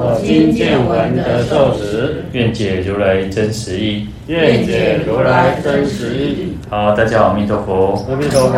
[0.00, 2.24] 我今见闻得受持。
[2.30, 4.06] 愿解如来真实义。
[4.28, 6.56] 愿解如来真实义。
[6.70, 8.06] 好，大家好，阿弥陀佛。
[8.08, 8.56] 阿弥陀佛。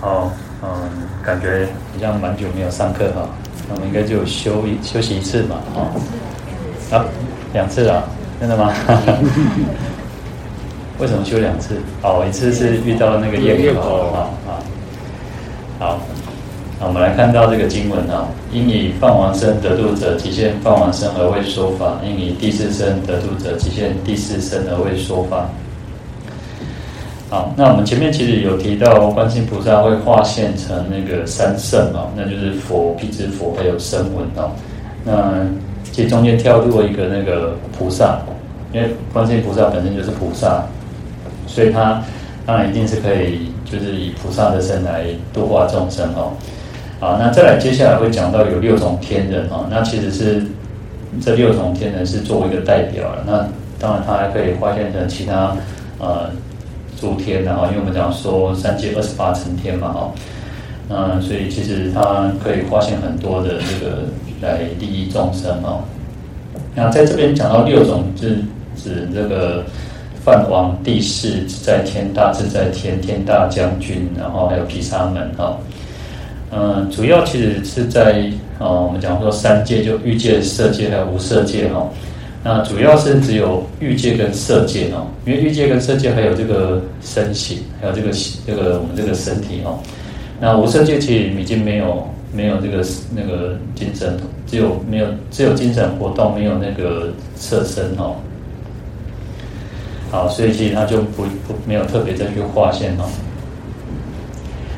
[0.00, 0.30] 好，
[0.62, 0.68] 嗯，
[1.24, 3.28] 感觉好像蛮久没有上课哈，
[3.68, 5.90] 那我们应该就休一休息一次嘛，啊，
[6.96, 7.04] 啊，
[7.52, 8.04] 两次啊，
[8.38, 8.72] 真的吗？
[11.00, 11.74] 为什么休两次？
[12.02, 14.62] 哦，一次是遇到那个业口啊啊，
[15.80, 16.00] 好，
[16.84, 25.48] 我们来看到这个经文啊，因以放王身得度者，即现放王身而为说法；因以第四身得度者，即现第四身而为说法。
[27.30, 34.50] 好，那我们前面其实有提到，观世音菩萨会化现成那个三圣哦，那就是佛、辟支佛还有声闻哦。
[35.04, 35.46] 那
[35.92, 38.18] 其实中间跳入了一个那个菩萨，
[38.72, 40.66] 因为观世音菩萨本身就是菩萨，
[41.46, 42.02] 所以他
[42.44, 46.32] 当然一定是可以，就是以菩萨的身来度化众生哦。
[47.02, 50.40] 好，那再来接下来会讲到有六种天人哦，那其实是
[51.20, 53.24] 这六种天人是作为一个代表了。
[53.26, 53.48] 那
[53.80, 55.56] 当然他还可以化现成其他
[55.98, 56.30] 呃。
[57.00, 60.12] 诸天然后，因为我们讲说三界二十八层天嘛，哈，
[60.88, 64.04] 那所以其实它可以化现很多的这个
[64.40, 65.82] 来利益众生哦。
[66.76, 68.36] 那在这边讲到六种，就是
[68.76, 69.64] 指这个
[70.24, 75.58] 梵王、帝释、自在天、大自在天、天大将军，然后还有毗沙门哈。
[76.54, 81.88] 嗯，主要其实是在啊，我们讲说三界就欲界、色界还有无色界哈。
[82.44, 88.10] 那主要是只有欲界跟色界哦，因为欲界跟色界还有这个身形，还有这个
[88.46, 89.78] 这个我们这个身体哦。
[90.40, 98.16] 那无色界其实已经没有没有这个那个精神，只有没有只有精神活动，没有那个色身哦。
[100.10, 103.04] 好，所以其实他就不不没有特别再去划线哦。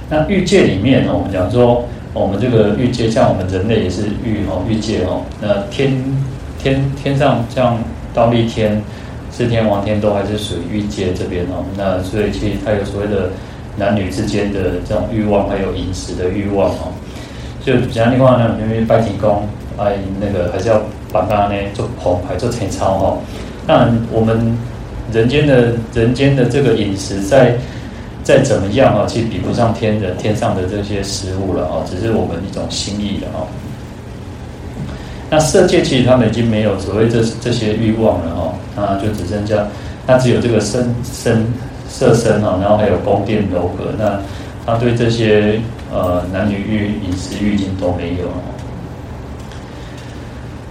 [0.08, 6.02] 那欲界里面哦，我们讲说我们这个欲界，像我们人类也是欲哦，欲界哦，那天。
[6.56, 7.76] 天天上像
[8.16, 8.82] 忉利天、
[9.30, 13.28] 四天王天都还是属于欲界这边哦，那所以其实它有所谓的
[13.76, 16.88] 男女之间的这种欲望，还有饮食的欲望哦。
[17.62, 20.80] 就讲的话呢，因为拜天公哎，那个还是要
[21.12, 23.18] 把它呢做捧牌做前操哦。
[23.66, 24.56] 当然，我们
[25.12, 27.58] 人间的人间的这个饮食在
[28.24, 33.46] 再怎么样啊，其实比不上天人天上的这些食物了哦，只是我们一种心意了哦。
[35.30, 39.66] 那色界其实他们已经没有所谓这这些欲望了哦，那就只剩下，
[40.06, 41.44] 那只有这个身身
[41.88, 44.18] 色身哦，然后还有宫殿楼阁，那
[44.64, 45.60] 他对这些
[45.92, 48.34] 呃男女欲、饮食欲已经都没有了。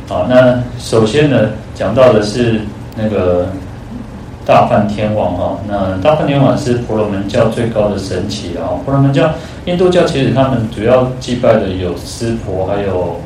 [0.08, 2.62] 好，那首先呢，讲到的是
[2.96, 3.48] 那个
[4.46, 9.30] 大梵天王哦，那大梵天王是婆罗门教最高的神祇啊，婆罗门教、
[9.66, 13.20] 印度教其实他们主要祭拜的有湿婆，还有。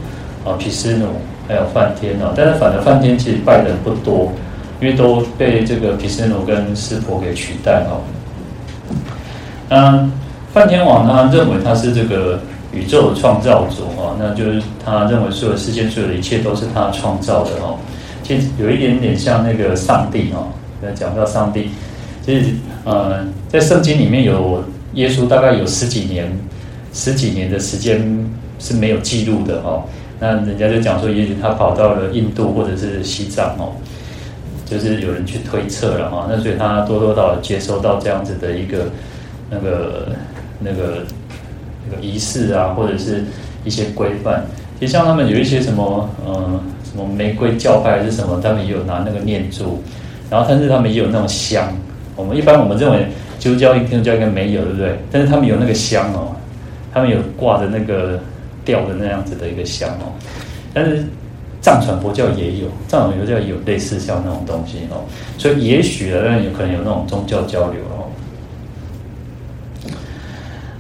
[0.45, 1.07] 啊，毗湿奴
[1.45, 4.31] 还有梵天哦，但是反而梵天其实拜的人不多，
[4.79, 7.99] 因为都被这个毗湿奴跟湿婆给取代哦。
[9.67, 10.09] 嗯，
[10.53, 12.39] 梵天王他认为他是这个
[12.72, 17.75] 宇宙的创造主哦，那就是他认为所有世间所有的一切都是他创造的哦。
[18.23, 20.47] 其实有一点点像那个上帝哦，
[20.95, 21.69] 讲到上帝，
[22.25, 22.51] 其实
[22.83, 26.31] 呃，在圣经里面有耶稣大概有十几年
[26.93, 28.29] 十几年的时间
[28.59, 29.83] 是没有记录的哦。
[30.19, 33.73] 那人家就讲说，也许他跑到了印度或者是西藏哦，
[34.66, 36.27] 就是有人去推测了哈。
[36.29, 38.89] 那所以他多多少少接收到这样子的一个
[39.49, 40.09] 那个
[40.59, 41.05] 那个
[41.89, 43.25] 那个仪式啊，或者是
[43.63, 44.45] 一些规范。
[44.79, 49.84] 其实像他们有一些什么呃什么玫瑰教派还是什么，他们也有拿那个念珠，
[50.29, 51.72] 然后但是他们也有那种香。
[52.16, 53.08] 我们一般我们认为
[53.40, 54.97] 基督教、天主教应该没有，对不对？
[55.12, 56.35] 但是他们有那个香哦，
[56.94, 58.20] 他们有挂着那个。
[58.68, 60.12] 吊的那样子的一个香哦，
[60.74, 61.02] 但是
[61.62, 65.08] 藏传佛教也有，藏传佛教也有类似像那种东西哦，
[65.38, 68.12] 所以也许呢，有可能有那种宗教交流哦。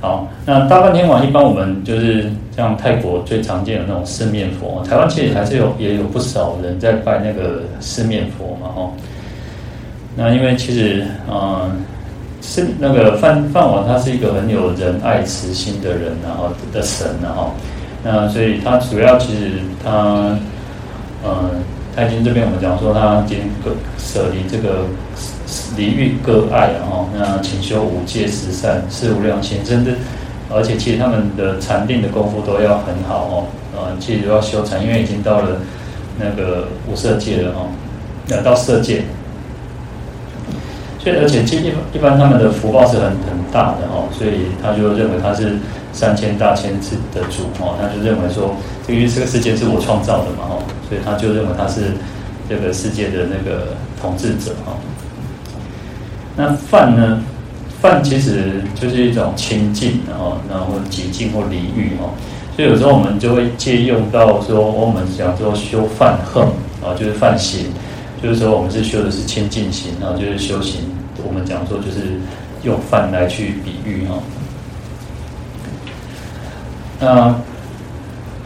[0.01, 8.91] 好，那大梵天王一般我们就是像泰国最常见的那种四面佛，台湾其实还是有也有不少人在拜那个四面佛嘛哦。
[10.17, 11.71] 那因为其实嗯。
[12.39, 17.51] 是那个范范王，他是一个很有仁爱慈心的人，然后的神，然后
[18.03, 19.51] 那所以他主要其实
[19.83, 19.91] 他，
[21.23, 21.49] 呃，
[21.93, 24.85] 他已经这边我们讲说他已经个舍离这个
[25.75, 29.95] 离欲各爱然后那勤修五戒十善四无量心，甚至
[30.49, 33.43] 而且其实他们的禅定的功夫都要很好哦，
[33.75, 35.57] 呃，其实都要修禅，因为已经到了
[36.17, 37.67] 那个五色界了哦，
[38.29, 39.01] 那到色界。
[41.07, 45.55] 所以而且其实一一般他们的福报是很很大的哦，所以他就认为他是
[45.93, 48.53] 三千大千世的主哦，他就认为说，
[48.85, 50.59] 这个因为这个世界是我创造的嘛哦，
[50.89, 51.93] 所以他就认为他是
[52.49, 53.69] 这个世界的那个
[54.01, 54.75] 统治者哈。
[56.35, 57.21] 那梵呢？
[57.79, 62.09] 梵其实就是一种清净，然后然后极静或离欲哈。
[62.55, 66.43] 所以有时候我们就会借用到说，我们讲说修梵行
[66.83, 67.67] 啊，就是梵行，
[68.21, 70.81] 就是说我们是修的是清净行然后，就是修行。
[71.25, 72.19] 我们讲说就是
[72.63, 74.19] 用饭来去比喻哈。
[76.99, 77.35] 那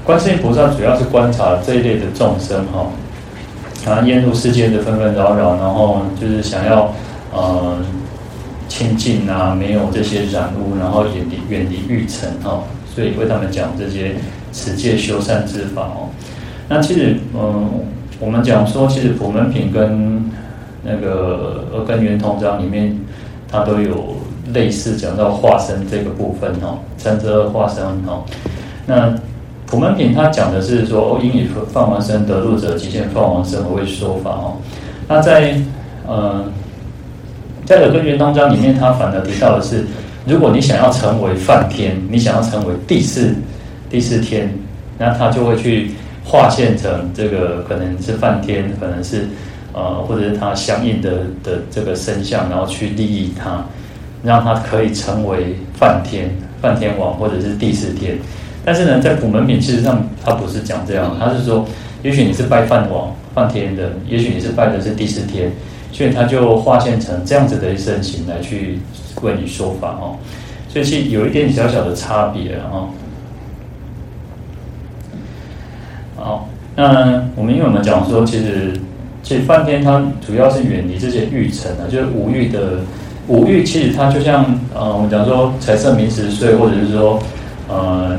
[0.04, 2.92] 观世音菩萨主要是观察这一类的众生哈，
[3.90, 6.94] 啊，厌恶世间的纷纷扰扰，然后就是想要
[7.32, 7.78] 呃
[8.68, 12.64] 清净啊，没有这些染污，然后远离远离欲尘哈，
[12.94, 14.16] 所以为他们讲这些
[14.52, 16.10] 持戒修善之法哦。
[16.68, 17.70] 那其实嗯、
[18.20, 20.24] 我们讲说，其实普门品跟
[20.84, 22.98] 那个《阿根源通章》里面，
[23.48, 24.16] 它都有
[24.54, 28.24] 类似讲到化身这个部分哦，三十二化身哦。
[28.88, 29.14] 那
[29.68, 34.58] 普门品它讲的是说，哦，应以放王身得入者，即现放王身而为说法哦。
[35.08, 35.56] 那在
[36.08, 36.44] 呃，
[37.64, 39.86] 在《阿根圆通章》里面，它反而提到的是，
[40.26, 43.36] 如果你想要成为梵天，你想要成为第四
[43.90, 44.52] 第四天，
[44.98, 45.92] 那他就会去
[46.26, 49.28] 化现成这个，可能是梵天，可能是。
[49.74, 51.12] 呃，或者是他相应的
[51.44, 53.66] 的这个身相，然后去利益他，
[54.24, 56.30] 让他可以成为梵天、
[56.62, 58.18] 梵天王，或者是第四天。
[58.66, 61.66] 但是呢，在古门品，事实上他不是讲这样，他是说，
[62.04, 65.52] 也许你是拜梵王、梵天的，也许你是拜的是第四天，
[65.92, 68.80] 所以他就化现成这样子的一身形来去
[69.22, 70.18] 为你说法哦。
[70.68, 72.90] 所以其实有一点小小的差别哦。
[76.18, 78.74] 好，那我们因为我们讲说，其实。
[79.24, 82.80] 其实梵天它主要是远离这些欲尘啊，就是五欲的
[83.28, 87.20] 五欲，其实它就像呃，我们讲说财色名食睡，或者是说
[87.70, 88.18] 呃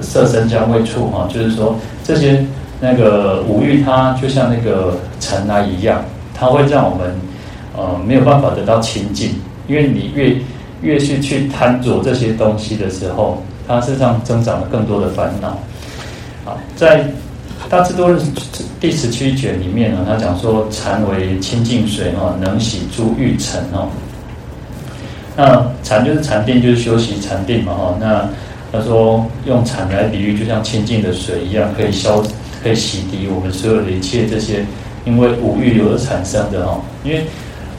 [0.00, 2.44] 色身香味触哈，就是说这些
[2.80, 6.02] 那个五欲，它就像那个尘埃一样，
[6.34, 7.14] 它会让我们
[7.76, 9.32] 呃没有办法得到清净，
[9.68, 10.36] 因为你越
[10.80, 15.58] 越是去贪着这些东西的时候，它身上增长了更多的烦恼。
[16.44, 17.04] 好，在。
[17.68, 18.18] 大智度论
[18.80, 23.88] 第十七卷里面呢，他讲说禅为清净水哦，能洗诸欲尘哦。
[25.36, 27.96] 那禅就是禅定，就是修习禅定嘛哈。
[28.00, 28.26] 那
[28.72, 32.22] 他说用禅来比喻，就像清净的水一样，可以消，
[32.62, 34.64] 可以洗涤我们所有的一切这些
[35.04, 36.80] 因为五欲而产生的哈。
[37.04, 37.26] 因为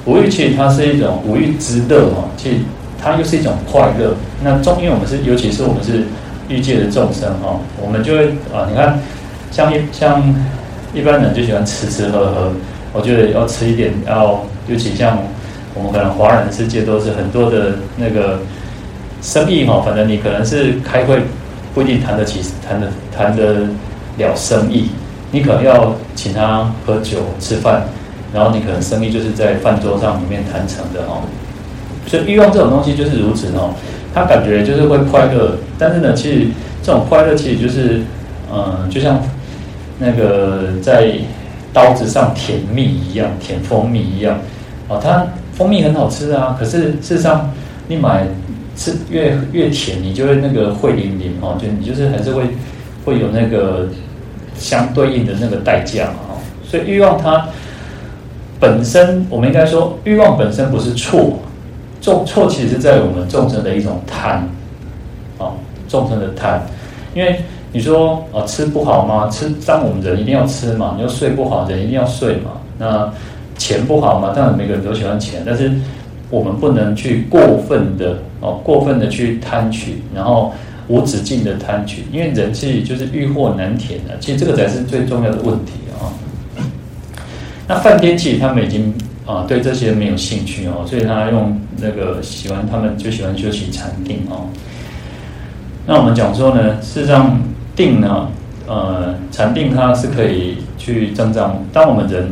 [0.06, 2.58] 五欲其实它是一种五欲之乐哈，其实
[3.02, 4.14] 它又是一种快乐。
[4.44, 6.04] 那中，因为我们是，尤其是我们是
[6.48, 9.00] 欲界的众生哈，我们就会啊，你看。
[9.52, 10.24] 像一像
[10.94, 12.52] 一般人就喜欢吃吃喝喝，
[12.94, 15.18] 我觉得要吃一点，要尤其像
[15.76, 18.40] 我们可能华人世界都是很多的那个
[19.22, 21.20] 生意哈，反正你可能是开会
[21.74, 23.68] 不一定谈得起，谈得谈得
[24.18, 24.90] 了生意，
[25.32, 27.84] 你可能要请他喝酒吃饭，
[28.34, 31.22] 然后你可能生意就是在饭桌上里面谈成的哈，
[32.08, 33.74] 所以欲望这种东西就是如此哦，
[34.14, 36.48] 他感觉就是会快乐，但是呢，其实
[36.82, 38.02] 这种快乐其实就是
[38.52, 39.22] 嗯，就像。
[40.00, 41.12] 那个在
[41.74, 44.40] 刀子上舔蜜一样，舔蜂蜜一样，
[44.88, 46.56] 哦，它蜂蜜很好吃啊。
[46.58, 47.52] 可是事实上，
[47.88, 48.26] 你买
[48.78, 52.44] 吃越越甜，你就会那个会淋淋哦，就你就是还是会
[53.04, 53.90] 会有那个
[54.58, 56.20] 相对应的那个代价嘛。
[56.30, 56.32] 哦，
[56.64, 57.50] 所以欲望它
[58.58, 61.40] 本身，我们应该说欲望本身不是错，
[62.02, 64.48] 重错其实是在我们众生的一种贪，
[65.38, 65.56] 哦，
[65.90, 66.62] 众生的贪，
[67.14, 67.42] 因为。
[67.72, 69.30] 你说啊，吃不好吗？
[69.30, 70.96] 吃，当我们人一定要吃嘛。
[70.98, 72.54] 你说睡不好，人一定要睡嘛。
[72.80, 73.14] 那
[73.60, 74.34] 钱不好嘛？
[74.36, 75.72] 当然每个人都喜欢钱，但是
[76.32, 80.52] 我们不能去过分的哦，过分的去贪取，然后
[80.88, 84.18] 无止境的贪取，因为人其实就是欲壑难填的。
[84.20, 86.10] 其实这个才是最重要的问题啊。
[87.68, 88.92] 那梵天其实他们已经
[89.28, 94.48] 啊对这些没有兴趣哦，所以他用那个喜欢他们就喜欢修习禅定哦。
[95.86, 97.40] 那我们讲说呢，事实上。
[97.80, 98.28] 定呢，
[98.68, 101.64] 呃，禅定它是可以去增长。
[101.72, 102.30] 当我们人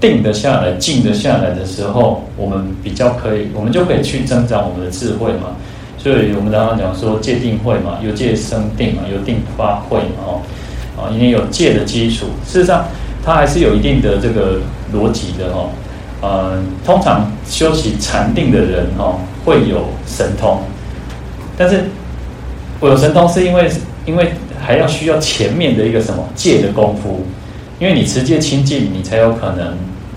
[0.00, 5.54] 定得下来、静得下来的时候，我们比较可以，我们就可以去增长我们的智慧嘛。
[5.96, 10.26] 所以我们刚刚讲说戒定慧嘛，有戒生定嘛，有定发慧嘛。
[10.26, 10.42] 哦，
[10.98, 12.26] 啊，因为有戒的基础。
[12.44, 12.86] 事实上，
[13.24, 14.58] 它还是有一定的这个
[14.92, 15.70] 逻辑的哦。
[16.22, 20.58] 呃，通常修习禅定的人哦，会有神通，
[21.56, 21.84] 但是
[22.80, 23.70] 我有神通是因为
[24.06, 27.20] 因为还要需要前面的一个什么戒的功夫，
[27.78, 29.76] 因为你持戒清净，你才有可能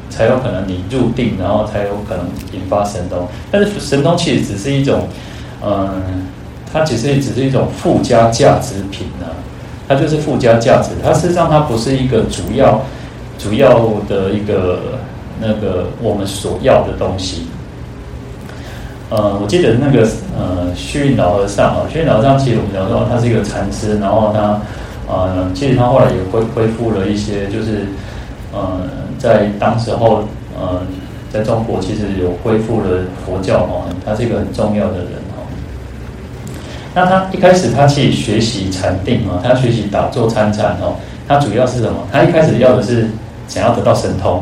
[0.09, 3.27] 才有可能你入定，然后才有可能引发神通。
[3.51, 5.07] 但是神通其实只是一种，
[5.63, 6.27] 嗯、
[6.71, 9.35] 它其实只是一种附加价值品呢、啊，
[9.87, 12.83] 它就是附加价值，它事实上它不是一个主要
[13.37, 14.79] 主要的一个。
[15.41, 17.47] 那个我们所要的东西，
[19.13, 24.59] 呃，我记得那个呃虚云老和尚啊，虚云老和尚其实我们聊到他是一个禅师，然后他
[25.07, 27.85] 呃，其实他后来也恢恢复了一些，就是
[28.51, 28.81] 呃，
[29.19, 30.23] 在当时候
[30.59, 30.81] 呃，
[31.31, 35.05] 在中国其实有恢复了佛教哦，他是一个很重要的人
[35.37, 35.45] 哦。
[36.95, 40.95] 那他一开始他去学习禅定啊，他学习打坐参禅哦，
[41.27, 41.99] 他主要是什么？
[42.11, 43.07] 他一开始要的是
[43.47, 44.41] 想要得到神通。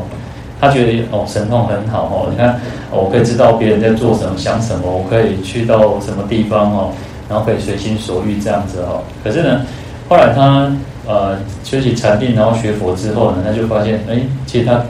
[0.58, 2.60] 他觉得哦，神通很好哦，你看，
[2.92, 6.90] 我可以知道别人在做什么、想什么，我可以去到什么地方哦，
[7.28, 9.02] 然后可以随心所欲这样子哦。
[9.24, 9.62] 可是呢，
[10.08, 10.70] 后来他
[11.06, 14.80] 呃学习禅定，然后学佛之后呢，他就发现，哎，其实他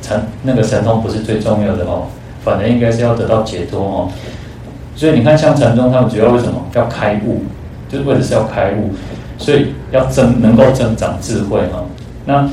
[0.00, 2.04] 禅那个神通不是最重要的哦，
[2.42, 4.08] 反而应该是要得到解脱哦。
[4.96, 7.42] 所以你看，像禅宗他们主要为什么要开悟，
[7.88, 8.90] 就是为的是要开悟，
[9.38, 11.84] 所以要增能够增长智慧哈。
[12.24, 12.48] 那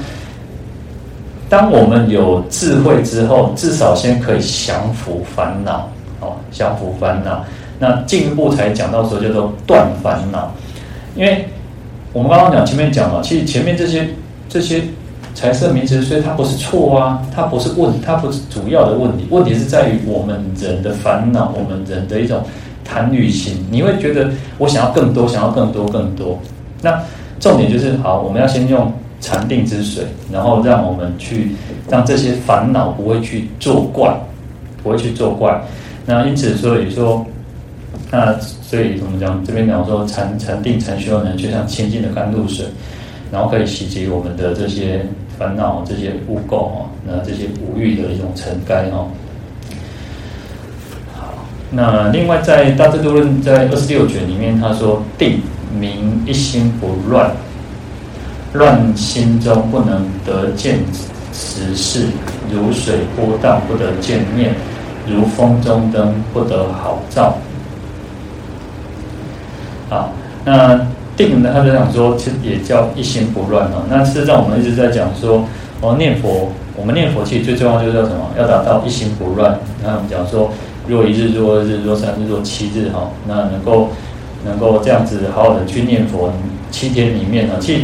[1.51, 5.89] 当我们有智慧之后，至少先可以降服烦恼，
[6.21, 7.43] 哦，降服烦恼。
[7.77, 10.49] 那进一步才讲到说叫做断烦恼，
[11.13, 11.49] 因为
[12.13, 14.07] 我们刚刚讲前面讲了，其实前面这些
[14.47, 14.81] 这些
[15.35, 22.41] 财色名食，所以它不是错啊，它不是问，它不是主要的问题，问题是在于我们人的烦恼，我们人的一种
[22.85, 23.67] 贪欲心。
[23.69, 26.39] 你会觉得我想要更多，想要更多，更多。
[26.81, 26.97] 那
[27.41, 28.89] 重点就是好，我们要先用。
[29.21, 31.51] 禅定之水，然后让我们去
[31.87, 34.11] 让这些烦恼不会去作怪，
[34.83, 35.61] 不会去作怪。
[36.05, 37.23] 那因此所以说，
[38.09, 39.41] 那所以怎么讲？
[39.45, 42.65] 这边讲说禅禅定禅修呢，就像清净的甘露水，
[43.31, 45.05] 然后可以洗涤我们的这些
[45.37, 49.07] 烦恼、这些污垢哦，那这些五欲的一种尘埃哦。
[51.13, 55.39] 好，那另外在《大智度论》在二十六卷里面，他说定
[55.79, 57.31] 名一心不乱。
[58.53, 60.79] 乱心中不能得见
[61.31, 62.07] 实事，
[62.51, 64.53] 如水波荡不得见面，
[65.07, 67.37] 如风中灯不得好照。
[69.89, 70.11] 好，
[70.43, 71.51] 那定呢？
[71.53, 73.83] 他就讲说，其实也叫一心不乱哦。
[73.89, 75.45] 那事实上，我们一直在讲说，
[75.79, 78.31] 哦，念佛，我们念佛其实最重要就是要什么？
[78.37, 79.57] 要达到一心不乱。
[79.81, 80.51] 那我们讲说，
[80.87, 83.89] 若一日，若二日，若三日，若七日，哈，那能够
[84.45, 86.33] 能够这样子好好的去念佛，
[86.69, 87.81] 七天里面呢，其实。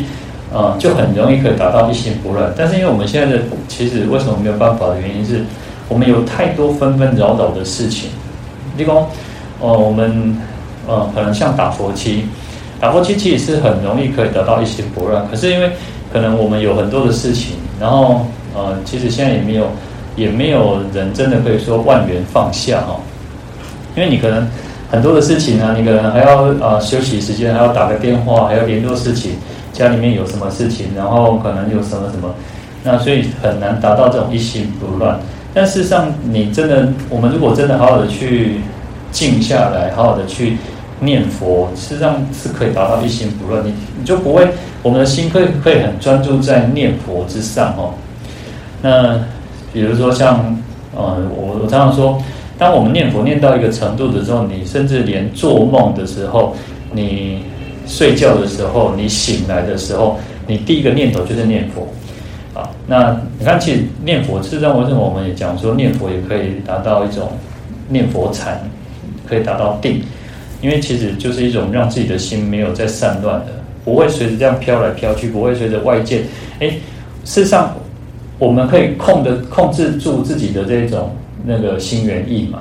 [0.54, 2.52] 啊、就很容易可以达到一心不乱。
[2.58, 5.44] 但是因为我们现在的其实为什么没有办法的原因是，
[5.90, 8.10] 我们有太多纷纷扰扰的事情。
[8.78, 8.94] 例如，
[9.60, 10.38] 哦，我们
[10.88, 12.24] 呃可能像打佛七，
[12.80, 15.28] 打佛七其实是很容易可以得到一心不乱。
[15.30, 15.70] 可是因为
[16.14, 18.26] 可能我们有很多的事情，然后
[18.56, 19.68] 呃其实现在也没有
[20.16, 23.00] 也没有人真的可以说万缘放下哈、哦。
[23.96, 24.48] 因为你可能
[24.90, 29.32] 很多的事情呢，你可能还要、呃、休息时间，还要打个电话，还要联络事情。
[29.78, 32.34] 家里面有什么事情，然后可能有什么什么，
[32.84, 35.20] 那所以很难达到这种一心不乱。
[35.54, 38.62] 但事实上，你真的，我们如果真的好好的去
[39.12, 40.58] 静下来，好好的去
[41.00, 43.64] 念佛，事实上是可以达到一心不乱。
[43.64, 44.48] 你你就不会，
[44.82, 47.94] 我们的心可以可以很专注在念佛之上哦。
[48.82, 49.20] 那
[49.72, 50.58] 比如说像，
[50.96, 52.20] 呃，我我常常说，
[52.58, 56.56] 当我们念佛念到一个程度的时候，你甚至连做梦的时候，
[56.92, 57.44] 你。
[57.88, 61.88] 睡觉的时候，你醒来的时候，你第一个念头就是念佛，
[62.54, 67.32] 啊，那你看，其实念佛，事实上为什么我们也讲说念佛也可以达到一种
[67.88, 68.62] 念佛禅，
[69.26, 70.02] 可以达到定，
[70.62, 73.54] 因为其实就是一种让自己的心没有在散乱的，
[73.86, 76.24] 不会随着这样飘来飘去，不会随着外界，
[76.60, 76.70] 哎，
[77.24, 77.74] 事实上
[78.38, 81.16] 我们可以控的控制住自己的这种
[81.46, 82.60] 那个心猿意马，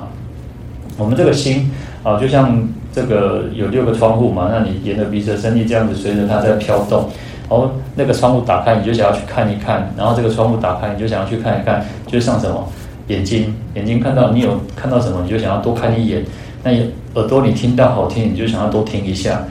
[0.97, 1.69] 我们这个心
[2.01, 2.67] 啊，就像。
[2.97, 4.49] 这个有六个窗户嘛？
[4.51, 7.07] 那你沿着鼻子的身意这样子随着它在飘动，
[7.47, 11.85] 然后那个窗户打开，你就想要去看一看；然后这个窗户打开，你就想要去看一看。
[12.07, 12.67] 就像什么
[13.09, 16.25] 眼睛，眼睛看到你有看到什么，你就想要多看一眼。
[16.63, 16.71] 那
[17.13, 19.43] 耳朵你听到好听，你就想要多听一下。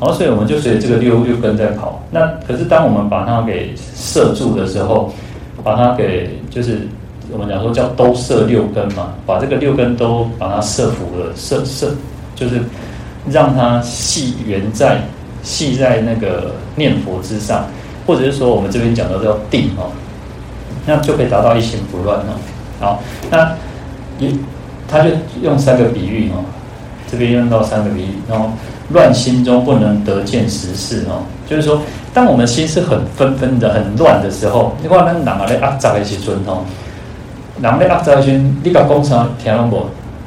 [0.00, 2.02] 然后所以我们就随着这个六六根在跑。
[2.10, 5.12] 那可是当我们把它给摄住的时候，
[5.62, 6.88] 把它给就是
[7.30, 11.92] 我们讲说叫都摄六根嘛，把这个六根都把它摄服了，摄摄
[12.34, 12.62] 就是。
[13.30, 14.98] 让它系缘在
[15.42, 17.66] 系在那个念佛之上，
[18.06, 19.90] 或者是说我们这边讲的叫定哦，
[20.86, 22.36] 那就可以达到一心不乱哦。
[22.80, 23.52] 好，那
[24.18, 24.38] 一
[24.88, 25.10] 他就
[25.42, 26.44] 用三个比喻哦，
[27.10, 28.50] 这边用到三个比喻，然后
[28.90, 31.80] 乱心中不能得见实事哦，就是说，
[32.12, 36.64] 当我们心是很纷纷的、很乱的时候，你看那哪来阿杂的时阵哦，
[37.58, 39.86] 哪来阿杂的时阵，你把工厂听了不？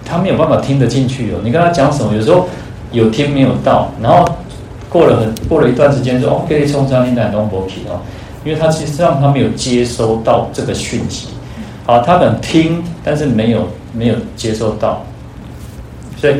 [0.10, 1.40] 他没有办法听得进去哦。
[1.44, 2.48] 你跟他讲什么，有时候
[2.92, 4.26] 有听没有到，然后
[4.90, 8.00] 过了很过了一段时间说 OK，冲上你奶东伯皮哦，
[8.46, 11.28] 因为他其实上他没有接收到这个讯息，
[11.86, 15.04] 好，他可能听，但是没有没有接收到，
[16.18, 16.36] 所以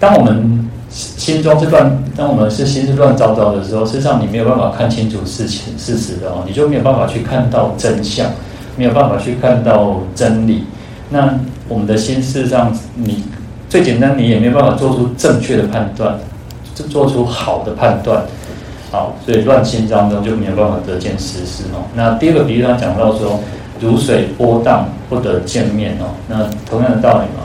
[0.00, 8.26] 当我们心中是乱，当我们是心是乱糟糟的时候，事实上你没有办法看清楚事情事实的哦，你就没有办法去看到真相，
[8.76, 10.64] 没有办法去看到真理，
[11.10, 11.34] 那。
[11.68, 13.24] 我们的心事实上，你
[13.68, 16.18] 最简单，你也没办法做出正确的判断，
[16.74, 18.22] 就做出好的判断。
[18.92, 21.82] 好，所以乱心当中就没有办法得见实事哦。
[21.94, 23.40] 那第二个比喻，他讲到说，
[23.80, 26.14] 如水波荡不得见面哦。
[26.28, 27.42] 那同样的道理嘛，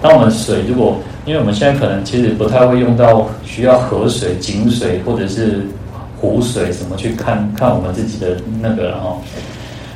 [0.00, 5.66] 当我们水如果，因为我们现在可能其实不太会用到需要河水、井水或者是
[6.20, 9.18] 湖水什么去看看我们自己的那个哦，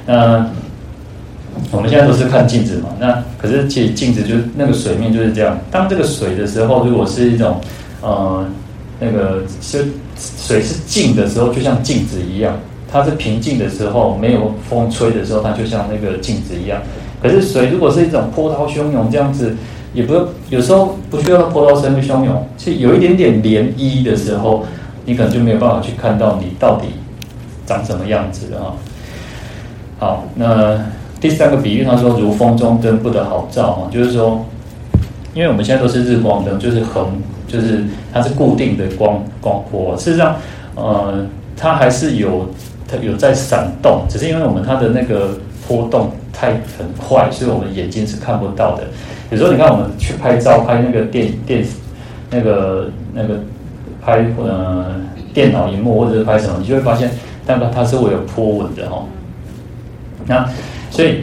[0.05, 0.47] 那。
[1.71, 5.59] 我们现在都是看镜子嘛，那可是其实镜子就那个水面就是这样。
[5.71, 7.61] 当这个水的时候，如果是一种
[8.01, 8.47] 呃
[8.99, 9.87] 那个是
[10.17, 12.55] 水是静的时候，就像镜子一样；
[12.91, 16.81] 它是平静的时候，没有风吹的时候，它就像那个镜子一样。
[17.23, 19.55] 可是水如果是一种波涛汹涌这样子，
[19.93, 20.15] 也不
[20.49, 24.65] 有时候不需要波涛声的汹涌，是有一点点涟漪的时候，
[25.05, 26.89] 你可能就没有办法去看到你到底
[27.67, 28.73] 长什么样子啊。
[29.99, 30.81] 好，那。
[31.21, 34.45] 第三个比喻，他说如风中灯不得好照啊，就是说，
[35.35, 37.07] 因为我们现在都是日光灯，就是横，
[37.47, 39.97] 就是它是固定的光光波。
[39.97, 40.37] 事实上，
[40.77, 42.49] 呃，它还是有
[42.87, 48.85] 它有在闪动，只是因为我们它的那个波动太很快，所以我们眼睛是看不到的。
[49.31, 51.65] 有时候你看我们去拍照，拍那个电电
[52.31, 53.41] 那个那个
[54.01, 54.95] 拍呃
[55.35, 57.11] 电脑荧幕或者是拍什么，你就会发现，
[57.45, 59.05] 但它它是会有波纹的哦。
[60.27, 60.49] 那
[60.91, 61.23] 所以，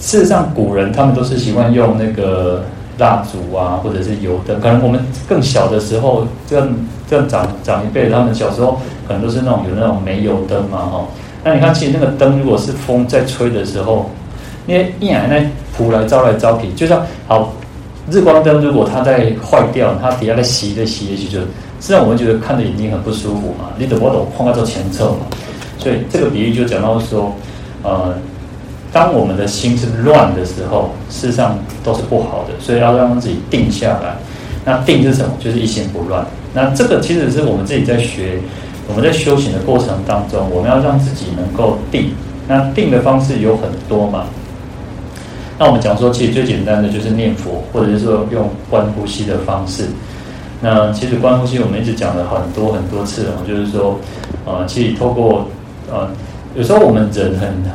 [0.00, 2.64] 事实上，古人他们都是习惯用那个
[2.98, 4.60] 蜡烛啊，或者是油灯。
[4.60, 6.68] 可能我们更小的时候，这样
[7.08, 11.04] 这样长长一辈，他们小时候可能都是那种有那种煤油灯嘛，哈。
[11.44, 14.10] 那你看，其实那个灯如果是风在吹的时候，
[14.66, 15.44] 因为一眼那
[15.76, 17.52] 扑来招来招去，就像好
[18.10, 21.46] 日光灯，如果它在坏掉，它底下在熄的熄的熄，就实
[21.80, 23.70] 际上我们觉得看的眼睛很不舒服嘛。
[23.76, 24.26] 你懂不懂？
[24.36, 25.18] 碰到这前侧嘛。
[25.78, 27.32] 所以这个比喻就讲到说。
[27.82, 28.14] 呃，
[28.92, 34.16] 当我们的心是乱的时候，事实上都是不好的，所以要让自己定下来。
[34.64, 35.32] 那定是什么？
[35.40, 36.24] 就是一心不乱。
[36.54, 38.38] 那这个其实是我们自己在学，
[38.86, 42.12] 我们在修行的过程当中，我们要让自己能够定。
[42.46, 44.26] 那定的方式有很多嘛。
[45.58, 49.86] 那我们讲说，其实最简单的就是念佛，或者是说用观呼吸的方式。
[50.60, 53.98] 那其实观呼吸，我们一直讲了很多很多次了，就是说，
[54.44, 55.48] 呃，其实透过
[55.90, 56.08] 呃。
[56.54, 57.72] 有时候我们人很难，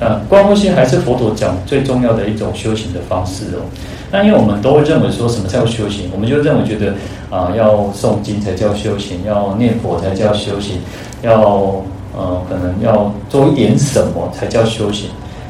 [0.00, 3.64] 呃，观呼吸还是佛陀讲最重要的一种修行的方式哦。
[4.10, 6.92] 那因为我们都会认为说什么叫修行，我们就认为觉得
[7.30, 10.78] 啊、要诵经才叫修行，要念佛才叫修行，
[11.22, 11.82] 要
[12.14, 15.08] 呃，可能要做一点什么才叫修行。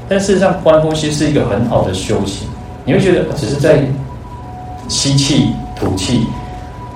[0.08, 2.46] 但事实上，观呼吸是一个很好的修行。
[2.84, 3.82] 你会觉得只是在
[4.88, 6.20] 吸气吐气，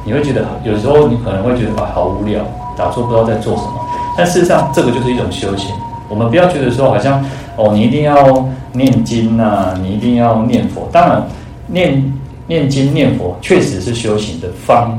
[0.04, 2.44] 你会觉得有时候你可能会觉得啊，好无聊，
[2.76, 3.85] 打坐不知道在做什么。
[4.16, 5.70] 但事实上，这个就是一种修行。
[6.08, 7.20] 我们不要觉得说，好像
[7.56, 10.88] 哦，你一定要念经啊，你一定要念佛。
[10.92, 11.22] 当然，
[11.66, 12.14] 念
[12.46, 14.96] 念经念佛确实是修行的方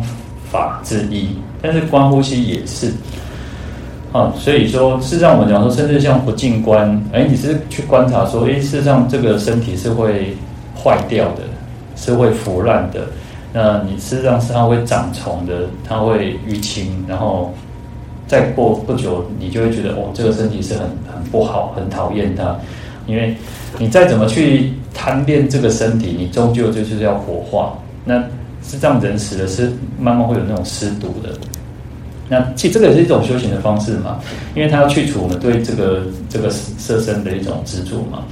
[0.51, 1.29] 法之一，
[1.61, 2.93] 但是观呼吸也是。
[4.11, 10.35] 啊，所以说，事实上我们讲说，甚至像不净观，哎，你是去观察说，哎，事实上这个身体是会
[10.75, 11.43] 坏掉的，
[11.95, 13.07] 是会腐烂的。
[13.53, 17.53] 那你事实上是它会长虫的，它会淤青，然后。
[18.27, 22.55] 再过不久，你就会觉得哦，这个身体是很很不好，很讨厌它，
[23.05, 23.35] 因为
[23.79, 27.77] 你再怎么去贪恋这个身体，你终究就是要火化。
[28.03, 28.21] 那
[28.63, 31.29] 是这样，人死的是慢慢会有那种尸毒的。
[32.27, 34.19] 那其实这个也是一种修行的方式嘛，
[34.53, 38.23] 因为它要去除我们对这个这个色身的一种执着嘛。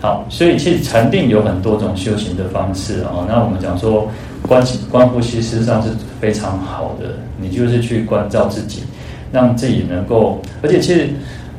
[0.00, 3.26] 好，所以其实禅定有很多种修行的方式啊。
[3.26, 4.08] 那我们讲说
[4.42, 5.88] 观观呼吸，事实上是
[6.20, 8.84] 非常好的，你就是去关照自己。
[9.32, 11.10] 让自己能够，而且其实，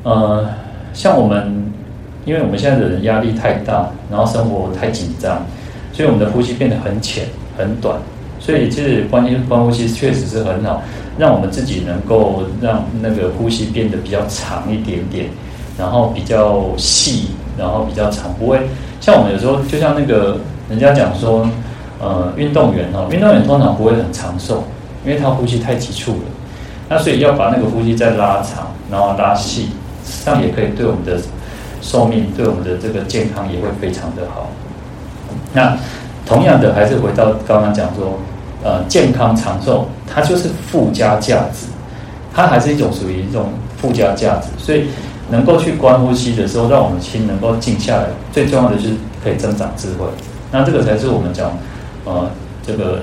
[0.04, 0.48] 呃，
[0.94, 1.72] 像我们，
[2.26, 5.46] 因为我们现在的人压力太大，然后生活太紧张，
[5.94, 7.26] 所以我们的呼吸变得很浅、
[7.58, 7.98] 很短。
[8.40, 10.82] 所以其实观音观呼吸确实是很好，
[11.18, 15.26] 让我们自己能够让那个呼吸变得比较长一点点，
[15.78, 18.60] 然后比较细，然后比较长，不会
[19.02, 20.38] 像我们有时候就像那个
[20.70, 21.48] 人家讲说，
[22.00, 24.64] 呃，运动员哦，运动员通常不会很长寿，
[25.06, 26.18] 因为他呼吸太急促了。
[26.90, 29.70] 那所以要把那个呼吸再拉长，然后拉细，
[30.26, 31.22] 这样也可以对我们的
[31.82, 34.50] 寿命，对我们的这个健康也会非常的好。
[35.54, 35.78] 那
[36.26, 38.18] 同样的，还是回到刚刚讲说，
[38.64, 41.68] 呃，健康长寿，它就是附加价值，
[42.34, 44.48] 它还是一种属于一种附加价值。
[44.58, 44.88] 所以
[45.30, 50.08] 能够去观呼吸的时候，让我们心能够静下来，最重要的就是可以增长智慧。
[50.52, 51.52] 那这个才是我们讲，
[52.06, 52.32] 呃，
[52.66, 53.02] 这个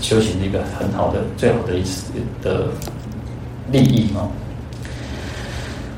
[0.00, 2.10] 修行的一个很好的、最好的意思
[2.42, 2.68] 的。
[3.72, 4.28] 利益哦，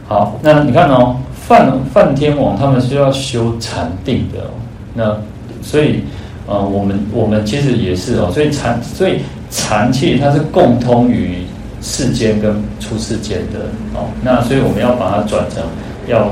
[0.07, 4.50] 好，那你看哦，梵梵天王他们是要修禅定的，
[4.94, 5.16] 那
[5.62, 6.02] 所以
[6.46, 11.44] 呃，我们我们其实也是哦，所以禅所以禅气它是共通于
[11.83, 13.61] 世间跟出世间的
[13.94, 15.62] 哦，那所以我们要把它转成
[16.07, 16.31] 要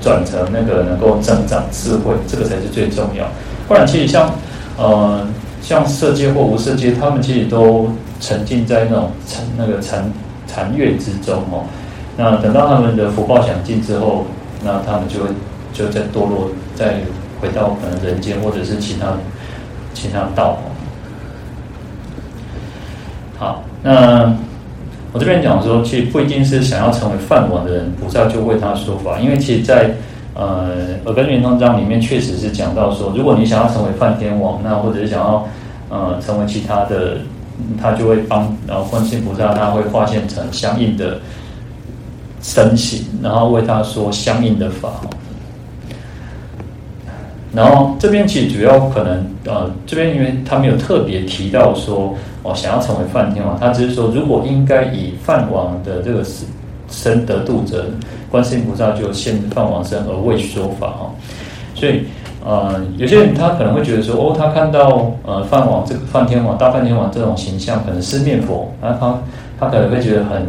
[0.00, 3.24] 转成那个能够增长智慧，这个才是最重要。
[3.68, 4.34] 不然其实像
[4.76, 5.24] 呃
[5.62, 7.88] 像色界或无色界，他们其实都
[8.20, 10.10] 沉浸在那种禅那个禅。
[10.52, 11.64] 禅悦之中哦，
[12.16, 14.26] 那等到他们的福报享尽之后，
[14.62, 15.30] 那他们就会
[15.72, 16.96] 就再堕落，再
[17.40, 19.14] 回到可能人间或者是其他
[19.94, 20.58] 其他道。
[23.38, 24.34] 好，那
[25.12, 29.92] 我这边讲说，其实不一定是想要成为梵王的人，菩萨就为他说法，因为其实在，
[30.34, 35.48] 呃《耳根圆通章》里面确实是讲到说，如果你想要成为梵天王，那或者是想要
[35.88, 37.16] 呃成为其他的。
[37.80, 41.20] 他就会帮，然后观世音菩萨他会化现成相应的
[42.40, 44.90] 身形，然后为他说相应的法。
[47.52, 56.24] 然后这边其实主要可能，呃，这边因为他没有特别提到说，哦，想要成为梵天王，他只是说，如果应该以梵王的这个
[56.88, 57.86] 身得度者，
[58.30, 61.10] 观世音菩萨就现梵王身而为说法哦，
[61.74, 62.04] 所以。
[62.44, 69.18] 呃，有些人他可能会觉得说，哦，他看到呃梵王这个梵天王、大梵天王这种形象，可能是面佛，然后
[69.58, 70.44] 他他可能会觉得很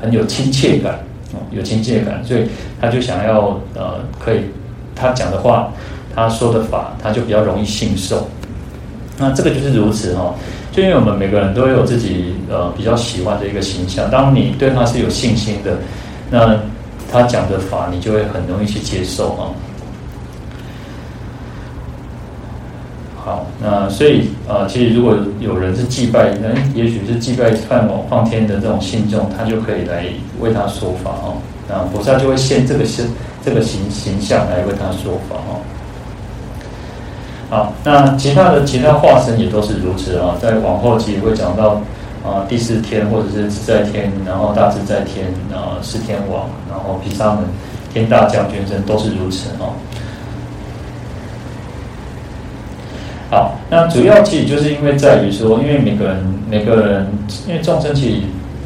[0.00, 0.94] 很有亲切感，
[1.32, 2.46] 哦，有亲切感，所以
[2.80, 4.40] 他就想要呃可以
[4.94, 5.72] 他讲的话，
[6.14, 8.28] 他说的法，他就比较容易信受。
[9.16, 10.34] 那这个就是如此哈，
[10.70, 15.78] 就因为我们每个人都有自己呃比较喜欢的一个形象，当你对他是有信心的，
[16.30, 16.54] 那
[17.10, 19.48] 他讲的法，你就会很容易去接受啊。
[23.28, 30.06] 好，那所以呃，其实如果有人是祭拜，那也许是祭拜梵王、梵天的这种信众，他就可以来
[30.40, 31.36] 为他说法哦。
[31.68, 33.06] 那菩萨就会现这个形
[33.44, 35.60] 这个形形象来为他说法哦。
[37.50, 40.34] 好，那其他的其他化身也都是如此啊。
[40.40, 41.82] 在往后其实会讲到
[42.24, 47.44] 啊，第四天或者是自在天，然后大自在天啊，四天王，然后毗沙门
[47.92, 49.76] 天大将军身都是如此哦。
[53.30, 56.16] 好，那主要其实就是因为在于说，因为每个人
[56.48, 57.06] 每个人，
[57.46, 58.16] 因为众生其实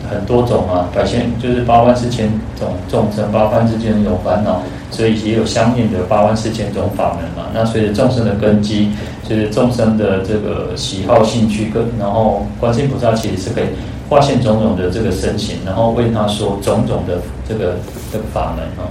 [0.08, 7.50] 很多种啊，百千就是八万四千种众生，八万四千种烦恼，所以也有相应的八万四千种法门嘛。
[7.52, 8.90] 那随着众生的根基，
[9.28, 13.64] 就是众生的这个喜好兴趣，跟然后观世音菩萨其实是可以
[14.08, 17.74] 化现种种的这个身形，然后为他说种种的这个
[18.12, 18.86] 这个法门啊。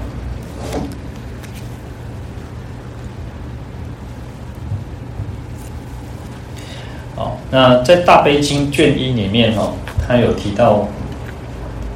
[7.53, 9.73] 那在大悲经卷一里面哈，
[10.07, 10.87] 他有提到，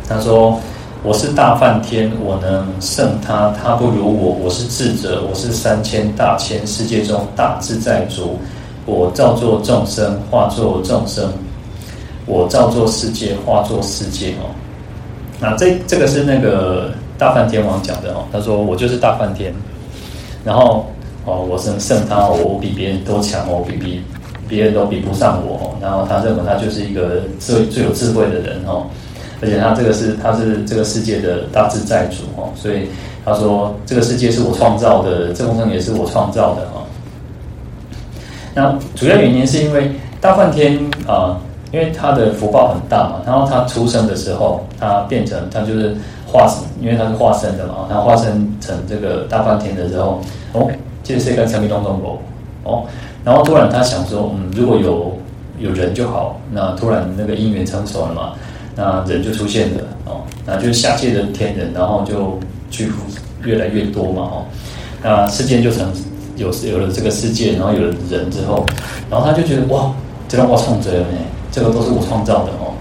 [0.05, 0.59] 他说
[1.01, 4.33] ：“我是大梵天，我能胜他，他不如我。
[4.33, 8.37] 我是智者，我是三千大千世界中大自在主。
[8.85, 11.29] 我造作众生，化作众生；
[12.25, 14.51] 我造作世界，化作世界。”哦，
[15.39, 18.25] 那这这个是那个大梵天王讲的哦。
[18.29, 19.53] 他说：“我就是大梵天，
[20.43, 20.85] 然后
[21.23, 24.03] 哦，我能胜他，我比别人都强，我比比。”
[24.47, 28.85] 别人都比不上我，然后他认为他就是一个最最有智慧的人哦，
[29.41, 32.87] 而且他这个是他是这个世界的大自在主哦，所以
[33.23, 36.83] 他说这个世界是我创造的，这众生也是我创造的哦。
[38.53, 41.37] 那主要原因是因为大梵天啊，
[41.71, 50.21] 因为他的福报很大嘛，然后他出生的时候，他变成他就是化身，因为他是化身的嘛，他化身成这个大梵天的时候，
[50.53, 50.71] 哦，
[51.03, 52.19] 这是一个成名东东狗
[52.63, 52.83] 哦。
[53.25, 55.17] 然后突然他想说，嗯，如果有
[55.59, 56.39] 有人就好。
[56.53, 58.33] 那突然那个因缘成熟了嘛，
[58.75, 62.89] 那人就出现了哦，那就是下界的天人，然后就去
[63.43, 64.45] 越来越多嘛哦，
[65.03, 65.91] 那世间就成
[66.37, 68.65] 有有了这个世界，然后有了人之后，
[69.09, 69.91] 然后他就觉得哇，
[70.29, 71.17] 这让我创造的呢，
[71.51, 72.73] 这个都是我创造的哦。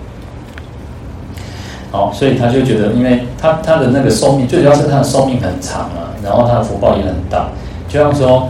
[1.91, 7.49] 好，所以他就觉得，因为他他的那个寿命，最主要是他的寿命很长啊，然后他的福报也很大。
[7.89, 8.49] 就像说，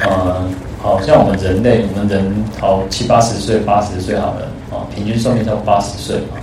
[0.00, 0.36] 呃，
[0.82, 6.36] 好像我们人类，我们人好七八十岁、八十岁好了，啊，平均寿命到八十岁嘛。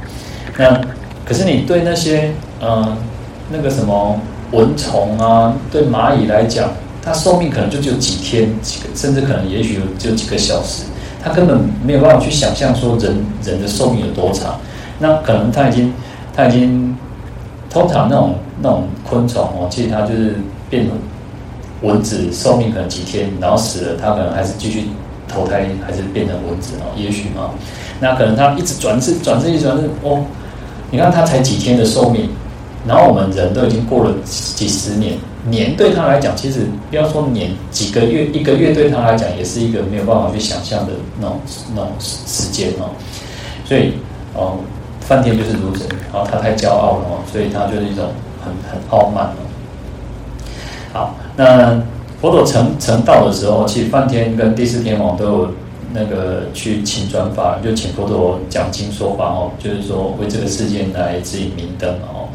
[0.57, 0.81] 那
[1.25, 2.97] 可是你对那些，呃，
[3.51, 4.19] 那个什么
[4.51, 6.69] 蚊虫啊，对蚂蚁来讲，
[7.03, 10.85] 它寿命可能就只有几天，几个，甚至可能也许有就几个小时，
[11.23, 14.59] 它根本没有办法去想象说人人的寿命有多长。
[14.97, 15.93] 那可能它已经。
[16.31, 16.95] 它已经
[17.69, 20.35] 通常那种那种昆虫哦，其实它就是
[20.69, 20.87] 变
[21.81, 24.85] 蚊子，寿命可能几天，然后死了，它可能还是继续
[25.27, 27.51] 投胎，还是变成蚊子哦，也许嘛。
[27.99, 30.23] 那可能它一直转世，转世一转世哦，
[30.91, 32.29] 你看它才几天的寿命，
[32.87, 41.39] 然后我们人都已经过了几十年，年对它来讲，其实不要说年，几个月，一个月对它来讲也是一个没有办法去想象的那种
[41.75, 42.89] 那种时间哦，
[43.65, 43.93] 所以
[44.33, 44.57] 哦。
[45.01, 48.11] 梵天就是如此，然后他太骄傲了哦，所以他就是一种
[48.45, 49.41] 很很傲慢哦。
[50.91, 51.81] 好，那
[52.21, 55.51] 佛陀成成道的时候，其实梵天跟第四天王都有
[55.93, 62.29] 那个去请转法，就请佛陀讲经说法哦，就是说为这个世界来指引明灯哦。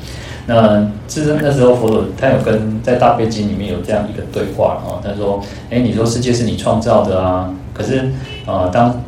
[0.47, 5.41] 那其实那时候佛陀他有跟在大悲经里面有这样一个对话哦，他说：
[5.71, 7.99] 哎，你说世界是你创造的啊，可是
[8.47, 9.01] 啊、呃，当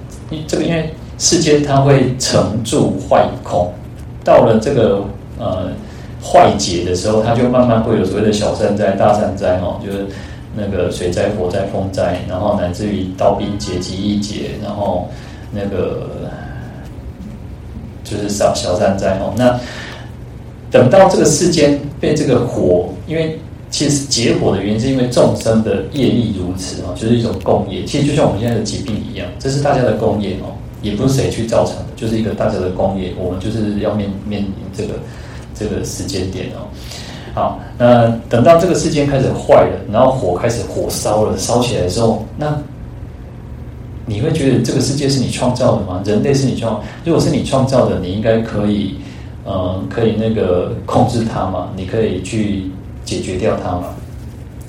[0.46, 0.94] 这个因为。
[1.18, 3.72] 世间它会成住坏空，
[4.22, 5.02] 到了这个
[5.38, 5.70] 呃
[6.26, 10.06] 坏劫的时候，它就慢慢会有所谓的小善灾、大善灾哦，就是
[10.56, 15.08] 那个水灾、火灾、风灾，然后乃至于刀兵劫、疾疫劫，然后
[15.52, 16.08] 那个
[18.02, 19.32] 就是小小善灾哦。
[19.36, 19.58] 那
[20.70, 23.38] 等到这个世间被这个火，因为
[23.70, 27.84] 其实结火的原因是因为众生的业力如此哦，就是一种共业。
[27.84, 30.52] 其实就像我们现在的疾病一样，这是大家的共业哦。
[30.82, 34.94] 也不是谁去造成的，就是一个大家的共业，我们就是要面面临这个
[35.58, 36.68] 这个时间点哦。
[37.34, 42.56] 好，那等到这个世间开始坏了，然后火开始火烧了，烧起来的时候，那
[44.06, 46.02] 你会觉得这个世界是你创造的吗？
[46.04, 46.80] 人类是你创？
[47.04, 48.96] 如果是你创造的，你应该可以，
[49.44, 51.68] 呃，可以那个控制它嘛？
[51.76, 52.70] 你可以去
[53.04, 53.88] 解决掉它嘛？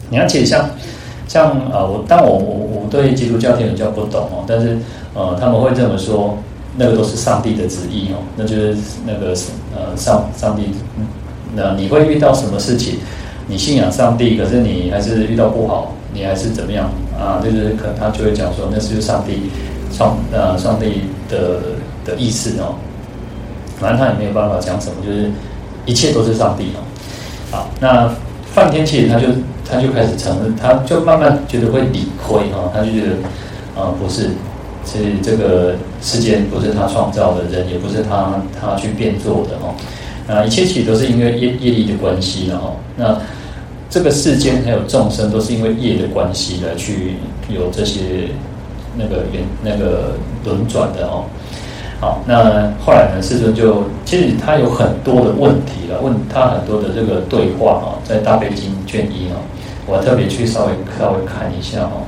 [0.10, 0.70] 你要解像
[1.28, 4.78] 像啊，我但我我我对基督教天主教不懂哦，但是。
[5.14, 6.38] 呃，他们会这么说，
[6.80, 9.34] 那个都是上帝的旨意哦，那就是那个
[9.76, 10.70] 呃上上帝，
[11.56, 13.00] 那你会遇到什么事情？
[13.48, 17.42] 你信仰上帝，可是你还是遇到不好，你还是怎么样啊？
[17.44, 19.50] 就是可能他就会讲说，那是上帝
[19.92, 21.60] 创呃上帝的
[22.06, 22.76] 的意思哦。
[23.80, 25.32] 反正他也没有办法讲什么，就是
[25.86, 26.86] 一切都是上帝哦。
[27.50, 28.14] 好，那
[28.54, 29.28] 梵天其实他就
[29.68, 33.14] 他就开始承认，他就慢慢觉得会理亏哦，他就觉得
[33.82, 34.30] 啊、不是。
[34.90, 39.74] 是这个世间不是他创造的，人也不是他他去变做的哦。
[40.28, 42.76] 那一切其实都是因为业业力的关系的哦。
[42.96, 43.18] 那
[43.90, 47.16] 这个世间还有众生都是因为业的关系来去
[47.50, 48.30] 有这些
[48.96, 51.24] 那个缘那个轮转的哦。
[52.00, 59.42] 好，那后来呢，世尊就其实他有很多的问题了，问他很多的这个对话哦，在大悲经卷一哦，
[59.88, 62.06] 我特别去稍微稍微看一下哦。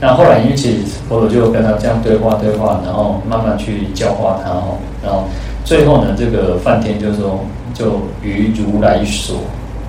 [0.00, 5.24] 那后来，因为其实佛陀就跟他这样对话对话，然后慢慢去教化他哦，然后
[5.62, 9.36] 最后呢，这个梵天就说，就于如来所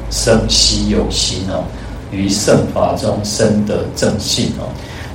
[0.10, 1.64] 生稀有心哦，
[2.12, 4.68] 于圣法中生得正信哦，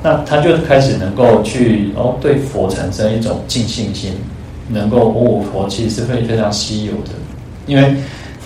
[0.02, 4.14] 那他就开始能够去哦，对佛产生一种敬信心，
[4.70, 7.10] 能够哦，佛其实是非非常稀有的，
[7.66, 7.94] 因为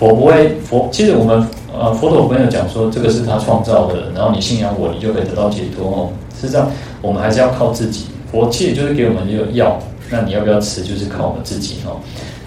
[0.01, 6.09] 佛不会佛，其实我们呃佛陀没有讲说这个是他创造的，然后你信仰我，你就可以得到解脱哦。
[6.41, 6.71] 实际上，
[7.03, 8.07] 我们还是要靠自己。
[8.31, 9.77] 佛其实就是给我们一个药，
[10.09, 12.01] 那你要不要吃，就是靠我们自己哦。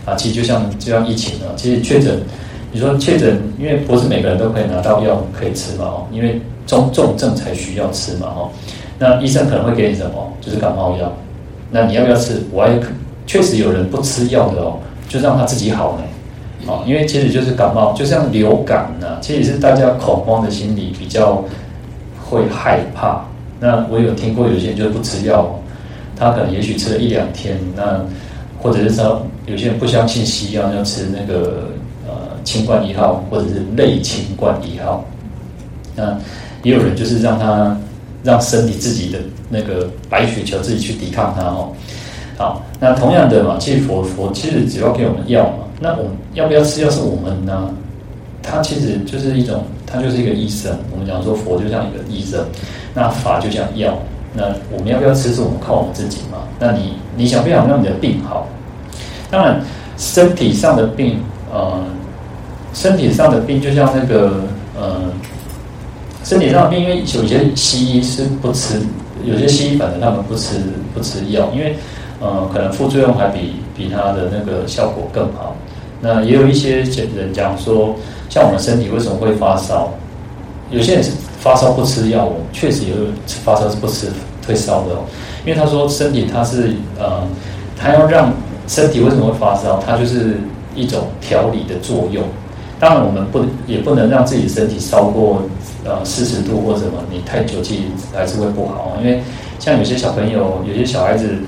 [0.04, 2.20] 啊，其实就像就像疫情啊，其实确诊，
[2.72, 8.50] 你说确诊，因为不是每个人都可以拿到药可以吃嘛哦，因为中重症才需要吃嘛哦。
[8.98, 10.32] 那医生可能会给你什么？
[10.40, 11.12] 就是感冒药。
[11.70, 12.42] 那你要不要吃？
[12.50, 12.70] 我还
[13.28, 14.76] 确实有人不吃药的哦，
[15.08, 16.04] 就让他自己好呢。
[16.66, 21.44] 哦，因为其实就是感冒，就像流感呢，其实是大家恐慌的心理比较
[22.24, 23.24] 会害怕。
[23.60, 25.58] 那我有听过有些人就是不吃药，
[26.16, 28.04] 他可能也许吃了一两天，那
[28.60, 31.68] 或者是说有些人不相信西药，要吃那个
[32.06, 32.12] 呃
[32.44, 35.04] 清冠一号或者是类清冠一号，
[35.94, 36.18] 那
[36.62, 37.76] 也有人就是让他
[38.22, 41.72] 让身体自己的那个白血球自己去抵抗它哦。
[42.36, 47.70] 好，那同样的嘛，其实佛佛其实只要给我们药嘛，那我们要不要吃药是我们呢？
[48.42, 50.74] 他其实就是一种，他就是一个医生。
[50.90, 52.42] 我们讲说佛就像一个医生。
[52.94, 53.98] 那法就像药，
[54.32, 55.34] 那我们要不要吃？
[55.34, 56.38] 是我们靠我们自己嘛？
[56.58, 58.48] 那你你想不想让你的病好？
[59.30, 59.60] 当然，
[59.98, 61.20] 身体上的病，
[61.52, 61.84] 呃，
[62.72, 64.40] 身体上的病就像那个，
[64.80, 65.02] 呃，
[66.24, 68.80] 身体上的病，因为有些西医是不吃，
[69.22, 70.56] 有些西医反正他们不吃
[70.94, 71.76] 不吃药，因为
[72.22, 75.54] 呃，可能副作用还比比它的那个效果更好。
[76.04, 76.82] 那也有一些
[77.16, 77.96] 人讲说，
[78.28, 79.88] 像我们身体为什么会发烧？
[80.70, 82.94] 有些人是发烧不吃药，确实有
[83.42, 84.08] 发烧是不吃
[84.44, 84.98] 退烧的哦。
[85.46, 87.22] 因为他说身体它是呃，
[87.78, 88.30] 他要让
[88.68, 89.82] 身体为什么会发烧？
[89.86, 90.36] 它就是
[90.74, 92.22] 一种调理的作用。
[92.78, 95.40] 当然我们不也不能让自己身体烧过
[95.84, 98.96] 呃四十度或什么，你太久气还是会不好。
[99.00, 99.22] 因为
[99.58, 101.38] 像有些小朋友，有些小孩子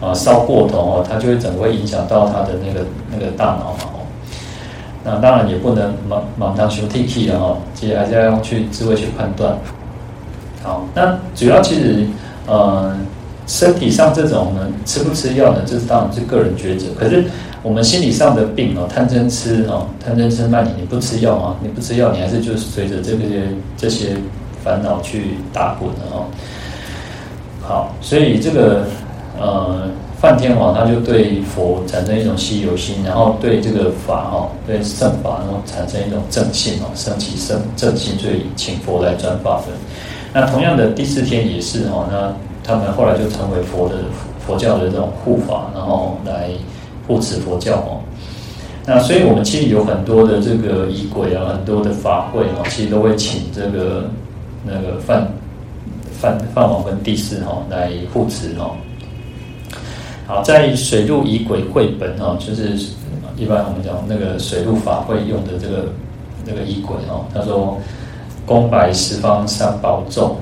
[0.00, 3.95] 啊烧过头哦，他就会整个会影响到他的那个那个大脑嘛。
[5.08, 9.56] 那当然也不能盲盲当熊 T K 的哈，其实还是要用去智慧去判断。
[10.64, 12.04] 好，那主要其实
[12.48, 12.92] 呃
[13.46, 16.86] 身体上这种呢，吃不吃药呢，这是当然是个人抉择。
[16.98, 17.24] 可是
[17.62, 23.42] 我们心理上的病哦，贪嗔痴哦，贪嗔痴慢你，你不吃药啊，你不吃药，你还是就是随着这些
[23.76, 24.16] 这些
[24.64, 26.26] 烦恼去打滚的哦。
[27.62, 28.84] 好，所以这个
[29.40, 29.88] 呃。
[30.26, 39.78] 梵天王他就对佛产生一种稀有心，然后对这个法哈，对圣法，然后产生一种正信哦，升起正正信，所以请佛来转法轮。
[40.32, 42.34] 那同样的第四天也是哈，那
[42.64, 43.98] 他们后来就成为佛的
[44.44, 46.50] 佛教的这种护法，然后来
[47.06, 48.02] 护持佛教哦。
[48.84, 54.10] 那所以我们其实有很多的这个仪轨啊，很多的法会哦，其实都会请这个
[54.64, 55.24] 那个梵
[56.10, 58.74] 梵梵王跟帝释哈来护持哦。
[60.26, 62.70] 好，在水陆仪轨绘本哈，就是
[63.36, 65.84] 一般我们讲那个水陆法会用的这个
[66.44, 67.24] 那个仪轨哦。
[67.32, 67.78] 他说
[68.44, 70.36] ：“恭白十方三宝众，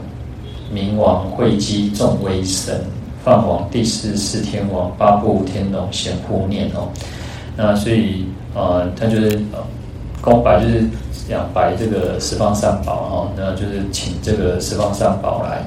[0.73, 2.81] 明王会稽众威神，
[3.23, 6.89] 梵王第四四天王，八部天龙咸护念哦。”
[7.55, 9.59] 那所以呃，他就是呃，
[10.23, 10.83] 恭白就是
[11.29, 15.63] 讲白这个十方三宝哈，那就是请这个十方三宝来，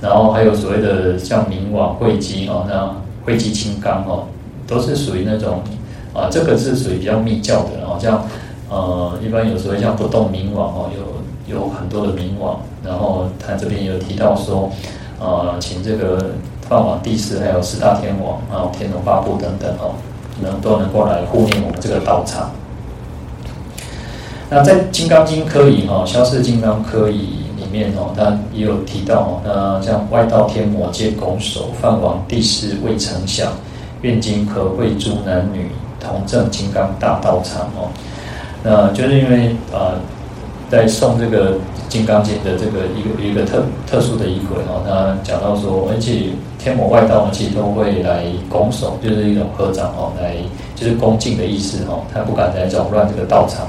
[0.00, 3.03] 然后还有所谓的像明王慧积哦，那。
[3.24, 4.26] 慧积金刚哦，
[4.66, 5.62] 都是属于那种
[6.12, 8.24] 啊，这个是属于比较密教的哦，像
[8.68, 14.70] 呃，一般有时候像不动明王哦，有有很多的明王，然后他这边有提到说，
[15.18, 16.32] 呃，请这个
[16.68, 19.94] 梵王帝师还有四大天王，然后天龙八部等等哦，
[20.40, 22.50] 能都能够来护念我们这个道场。
[24.50, 27.43] 那在《金刚经》科仪哈，消逝金刚科仪。
[27.74, 33.50] 面哦，他也有提到哦，那像外道天魔皆拱手，梵王帝释未曾想，
[34.02, 37.90] 愿今可会诸男女同证金刚大道场哦。
[38.62, 39.98] 那就是因为呃，
[40.70, 41.54] 在诵这个
[41.88, 50.36] 《金刚经》的这个一个一个特特殊的仪轨哦，他讲到说，而且天魔外道呢，其实都会来拱手，就是一种合掌哦，来
[50.76, 53.66] 就是恭敬的意思哦，他不敢来扰乱这个道场。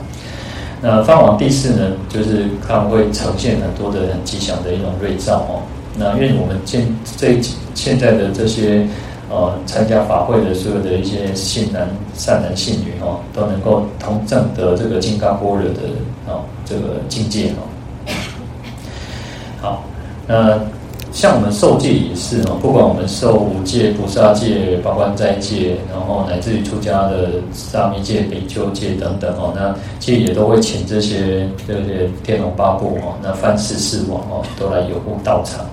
[0.88, 5.64] 那梵王帝释呢，就是他们会呈现很多的很吉祥的一种瑞兆哦。
[5.98, 7.42] 那因为我们现这
[7.74, 8.88] 现在的这些
[9.28, 15.82] 呃参加法会的所有的一些信男善男信女哦，都能够同证得这个金刚般若的
[16.28, 17.66] 哦这个境界哦。
[19.60, 19.84] 好，
[20.28, 20.60] 那。
[21.16, 35.66] 像我们受戒也是哦，不管我们受五戒、菩萨戒、八关斋戒，然后乃至于出家的沙弥戒、比丘戒等等哦，那其实也都会请这些这些天龙八部哦，那梵世四王哦，都来有护道场。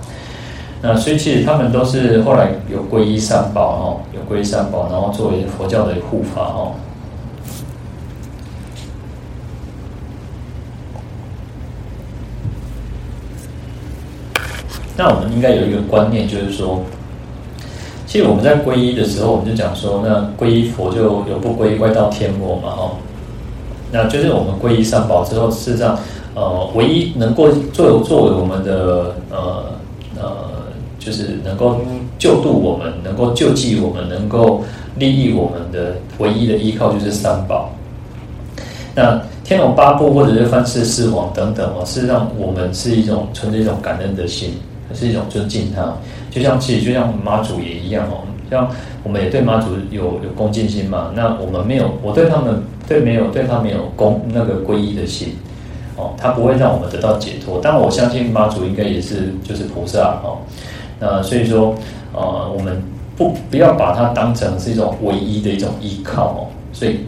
[0.81, 6.71] 那所以其实他们都是后来有皈依三宝哦，有皈依三宝，然后作为佛教的护法哦。
[15.03, 16.81] 那我们应该有一个观念，就是说，
[18.07, 22.91] 其实我们在皈依的时候，我们就讲说，那皈依佛就有不皈依外道天魔嘛，哦，
[23.91, 25.99] 那就是我们皈依三宝之后，事实上，
[26.37, 29.65] 呃，唯一能够作作为我们的呃
[30.21, 30.37] 呃，
[31.01, 31.81] 就是能够
[32.17, 34.63] 救度我们、能够救济我们、能够
[34.97, 37.73] 利益我们的唯一的依靠，就是三宝。
[38.95, 44.55] 那天龙八部或者是梵世四王等等哦，事实上我们是一种存着一种感恩的心。
[44.95, 45.95] 是一种尊敬他，
[46.31, 48.69] 就像其实就像妈祖也一样哦，像
[49.03, 51.13] 我们也对妈祖有有恭敬心嘛。
[51.15, 55.37] 那我们没有，我对他们对没有对他没有恭那个皈依的心
[55.97, 57.61] 哦，他不会让我们得到解脱。
[57.63, 60.39] 但我相信妈祖应该也是就是菩萨哦。
[61.01, 61.75] 那所以说
[62.13, 62.83] 呃，我们
[63.17, 66.41] 不不要把它当成是一种唯一的一种依靠哦，
[66.73, 67.01] 所以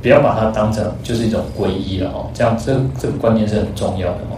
[0.00, 2.26] 不要把它当成就是一种皈依了哦。
[2.34, 4.36] 这样这这个观念是很重要的哦。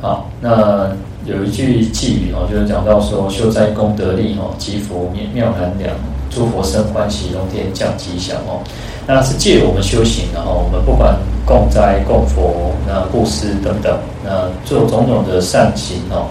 [0.00, 0.88] 好，那
[1.24, 5.94] 有一句偈语哦，就是讲到说，秀哉功德力哦，积福妙妙难量，
[6.30, 8.60] 诸佛生欢喜，龙天降吉祥哦。
[9.06, 16.26] 那是借我们修行，然后我们不管供斋、供佛、那布施等等，那做种种的善行哦，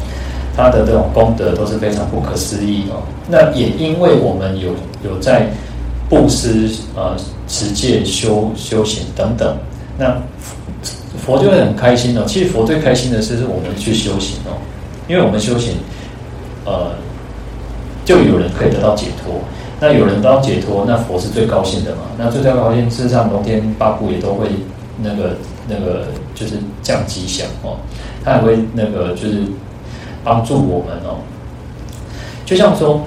[0.55, 3.01] 他的这种功德都是非常不可思议哦。
[3.28, 4.70] 那也因为我们有
[5.03, 5.49] 有在
[6.07, 7.16] 布施、呃、
[7.47, 9.57] 持戒、修修行等等，
[9.97, 10.16] 那
[11.26, 12.23] 佛就会很开心哦。
[12.28, 14.57] 其实佛最开心的是是我们去修行哦，
[15.07, 15.78] 因为我们修行，
[16.65, 16.91] 呃，
[18.05, 19.41] 就有人可以得到解脱。
[19.80, 22.03] 那有人得到解脱，那佛是最高兴的嘛？
[22.17, 24.47] 那最高兴，事实上龙天八部也都会
[25.03, 25.36] 那个
[25.67, 27.78] 那个就是降吉祥哦，
[28.23, 29.43] 他也会那个就是
[30.23, 31.17] 帮助我们哦。
[32.45, 33.01] 就像说，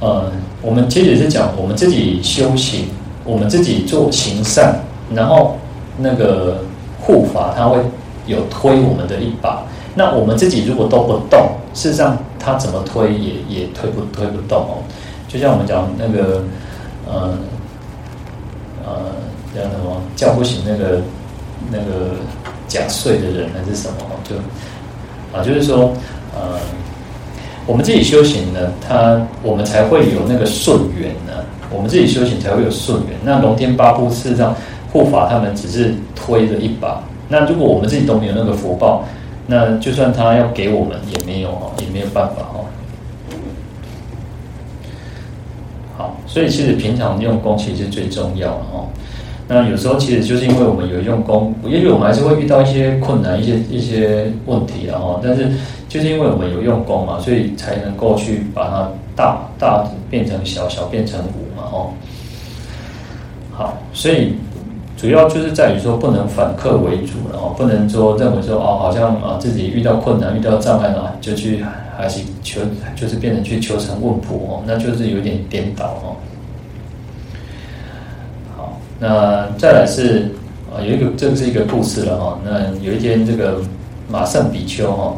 [0.00, 2.86] 呃，我们其实也是讲我们自己修行，
[3.24, 4.80] 我们自己做行善，
[5.14, 5.58] 然后
[5.98, 6.62] 那个
[7.04, 7.78] 护法他会
[8.26, 9.62] 有推我们的一把。
[9.94, 14.82] 那我们自己如果都不动，事实上他怎么推也也推不推不动哦。
[15.28, 16.42] 就像我们讲那个，
[17.06, 17.38] 呃，
[18.84, 18.92] 呃，
[19.54, 21.00] 叫什么叫不醒那个
[21.70, 22.16] 那个
[22.66, 23.94] 假睡的人还是什么？
[24.24, 24.34] 就
[25.36, 25.92] 啊，就是说，
[26.34, 26.58] 呃，
[27.66, 31.44] 我们自己修行呢，他我们才会有那个顺缘呢。
[31.70, 33.18] 我们自己修行才会有顺缘。
[33.24, 34.54] 那龙天八部事实上
[34.94, 37.02] 护法他们只是推了一把。
[37.28, 39.02] 那如果我们自己都没有那个福报，
[39.48, 42.62] 那就算他要给我们也没有哦，也没有办法哦。
[45.96, 48.86] 好，所以其实平常用功其实最重要哦。
[49.48, 55.20] 那有时候其实就是因为我们有用功，也许我们还是会遇到一些困难、一些一些问题的哦。
[55.22, 55.50] 但是
[55.88, 61.90] 就是因为我们有用功嘛，所以才能够去把它大大变成小，小变成五嘛哦。
[63.52, 64.34] 好，所以
[65.04, 71.64] 主要就是在于说不能反客为主了哦，不能说认为说哦，好像啊自己遇到困难、遇到障碍了就去。
[71.96, 72.60] 还是求，
[72.96, 76.18] 就是变成去求神问卜哦，那就是有点颠倒哦。
[78.56, 80.32] 好，那再来是
[80.74, 82.38] 啊，有一个这是一个故事了哈。
[82.44, 83.60] 那有一天，这个
[84.10, 85.14] 马胜比丘哈，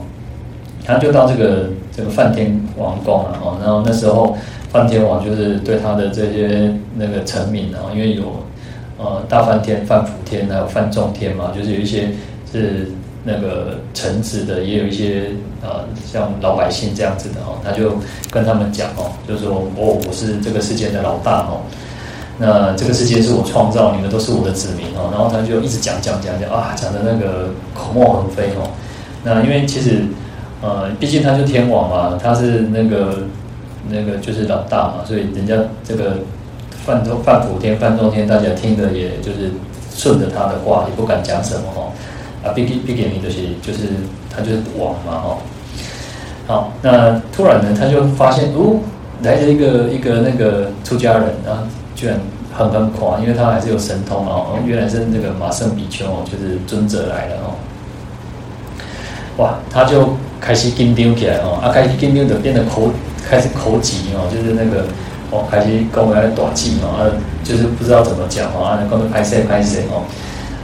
[0.85, 3.57] 他就到这个这个梵天王宫了哈。
[3.63, 4.37] 然后那时候
[4.69, 8.25] 梵天王就是对他的这些那个臣民啊，因为有
[8.99, 12.09] 呃大梵天、梵辅天还有梵众天嘛，就是有一些
[12.53, 12.91] 是。
[13.29, 17.97] 那个臣子的也有一些呃，像老百姓这样子的哦，他就
[18.31, 21.59] 跟他们讲哦，就说哦，我是这个世界的老大哦，
[22.39, 28.71] 那这个世界是我创造，你们都是我的子民哦，然后他就一直讲讲讲讲啊，讲的那个口沫横飞哦。
[29.25, 30.05] 那因为其实
[30.63, 33.25] 呃，毕竟他是天王嘛，他是那个
[33.91, 36.19] 那个就是老大嘛，所以人家这个
[36.87, 39.51] 梵众梵辅天、梵众天，大家听的也就是
[39.93, 41.91] 顺着他的话，也不敢讲什么哦。
[42.45, 43.91] 啊，毕竟毕竟你就是就是
[44.31, 45.39] 他就是王嘛，哈。
[46.47, 48.79] 好，那突然呢，他就发现哦，
[49.23, 51.67] 来了一个一个那个出家人啊，
[51.97, 52.17] 居然
[52.57, 54.57] 很很狂，因为他还是有神通哦。
[54.65, 57.51] 原来是那个马胜比丘，就是尊者来了哦。
[59.39, 62.93] 哇，他就开始紧张起来哦，啊，开始紧张的变得口
[63.29, 64.87] 开始口急哦，就是那个
[65.37, 67.13] 哦，开始讲话大气嘛，啊，
[67.45, 70.03] 就是不知道怎么讲哦，啊，讲的拍谢拍谢哦，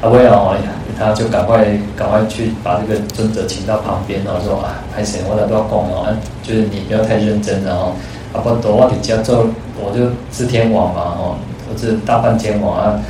[0.00, 0.56] 啊，不要哦。
[0.98, 1.64] 他就赶快
[1.96, 7.92] 赶快去把这个尊者请到旁边，然后说啊，拍谁我来都要讲哦，就是你不要太认真了哦。
[8.32, 9.46] 啊，不多我家做，
[9.76, 11.36] 我就是天王嘛哦，
[11.68, 13.00] 我是大半天王啊。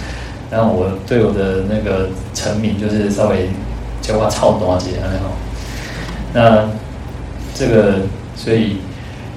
[0.50, 3.50] 然后我对我的那个臣民就是稍微
[4.00, 5.28] 叫我操多些那种。
[6.32, 6.68] 那
[7.54, 8.00] 这个
[8.36, 8.78] 所以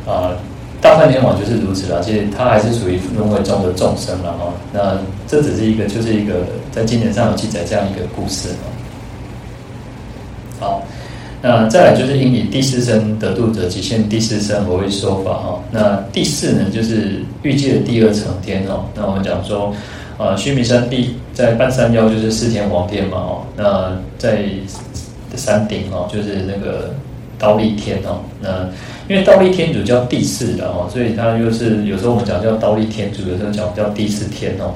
[0.07, 0.31] 啊。
[0.31, 0.37] 呃
[0.85, 4.53] 大梵天王就是如此啦，其实他还是属于轮回中的众生了哈。
[4.71, 4.95] 那
[5.27, 8.49] 这只是一个，就是一个在经典上有记载这样一个故事。
[10.59, 10.83] 好，
[11.41, 15.59] 那再来就是应以第四声得度者，即现第四身而为说法哈。
[15.71, 18.85] 那第四呢，就是预计的第二层天哦。
[18.93, 19.73] 那我们讲说，
[20.19, 23.41] 呃，须弥山第在半山腰就是四天王殿嘛哦。
[23.57, 24.45] 那在
[25.35, 26.93] 山顶哦，就是那个
[27.45, 28.21] 忉利天哦。
[28.41, 28.67] 那
[29.07, 34.73] 因为忉利天主叫第四的哦，所以他就是有时候我们讲叫忉利天主，有时候讲叫第四天哦。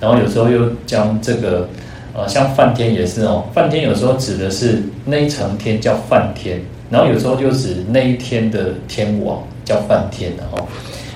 [0.00, 1.68] 然后有时候又将这个
[2.14, 6.60] 呃，像梵天也是哦，梵天有时候指的是那一层天叫梵天，
[6.90, 10.64] 然后有时候就指那一天的天王叫梵天的哦。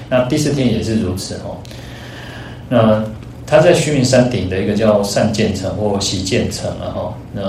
[0.09, 1.59] 那第四天也是如此哦。
[2.69, 3.05] 那
[3.47, 7.15] 他在须弥山顶的一个叫善建城或喜建城了哈。
[7.33, 7.43] 那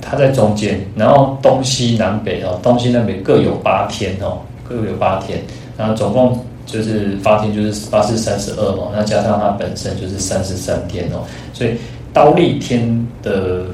[0.00, 5.42] 它在中间，然后东西南北哦，东西南北各有八天哦，各有八天，
[5.76, 11.76] 然后总共就是八天，就是八四三十二嘛，那加上它本身就是三十三天哦，所以
[12.12, 13.64] 刀利天的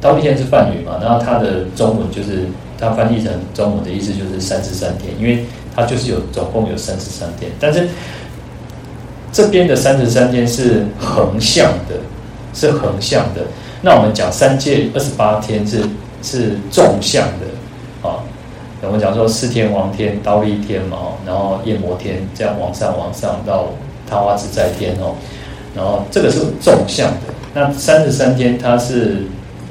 [0.00, 2.46] 刀利天是梵语嘛，然后它的中文就是
[2.78, 7.88] 它翻译成中文的意思就是三十三天，因为它就是有总共有三十三天，但是
[9.32, 11.94] 这边的三十三天是横向的，
[12.52, 13.42] 是横向的。
[13.82, 15.82] 那我们讲三界二十八天是
[16.22, 18.20] 是纵向的啊。
[18.82, 23.66] 我们讲说四天王天、刀立天嘛，然后夜摩天这样往上往上到
[24.08, 25.14] 他化自在天哦。
[25.74, 29.18] 然后这个是纵向的，那三十三天它是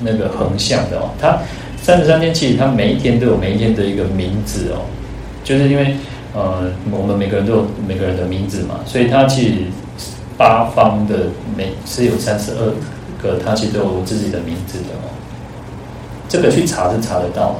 [0.01, 1.09] 那个横向的哦。
[1.19, 1.37] 它
[1.81, 4.85] 三十三天其实它每一天都有每一天的一个名字哦，
[5.43, 5.95] 就是因为
[6.33, 9.55] 呃我们每个人都有每个人的名字嘛，所以它其实
[10.37, 12.73] 八方的每是有三十二
[13.21, 15.09] 个，它其实都有自己的名字的哦。
[16.27, 17.55] 这个去查是查得到的。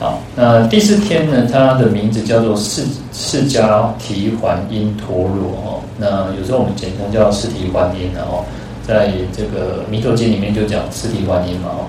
[0.00, 2.82] 好，那第四天呢，它的名字叫做释
[3.12, 5.80] 释迦提桓因陀罗哦。
[5.98, 8.44] 那有时候我们简称叫释提桓因，然后
[8.86, 11.86] 在这个弥陀经里面就讲释提桓因嘛哦。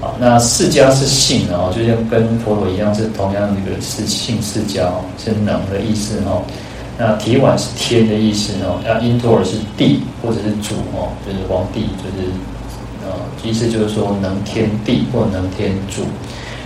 [0.00, 6.42] 好，那释迦是姓，然后就像跟陀罗一样，是同样一个是姓释迦哦，是能的意思哦。
[6.98, 12.28] 那提桓是天的意思哦，那因陀罗是地或者是主哦，就是皇帝，就是
[13.06, 16.02] 呃，意思就是说能天地或能天主。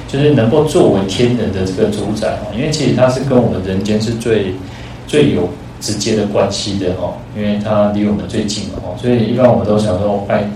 [0.09, 4.55] 就是能够作为天人的这个主宰哦，因为其实它是跟我们人间是最
[5.07, 5.49] 最有
[5.81, 10.47] 直接的关系的哦，因为它离我们最近了哦，所以一般我们都想说拜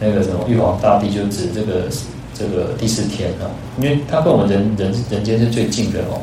[0.00, 1.88] 那个什么玉皇大帝，就指这个
[2.34, 3.48] 这个第四天哦，
[3.80, 6.20] 因为他跟我们人人人间是最近的哦。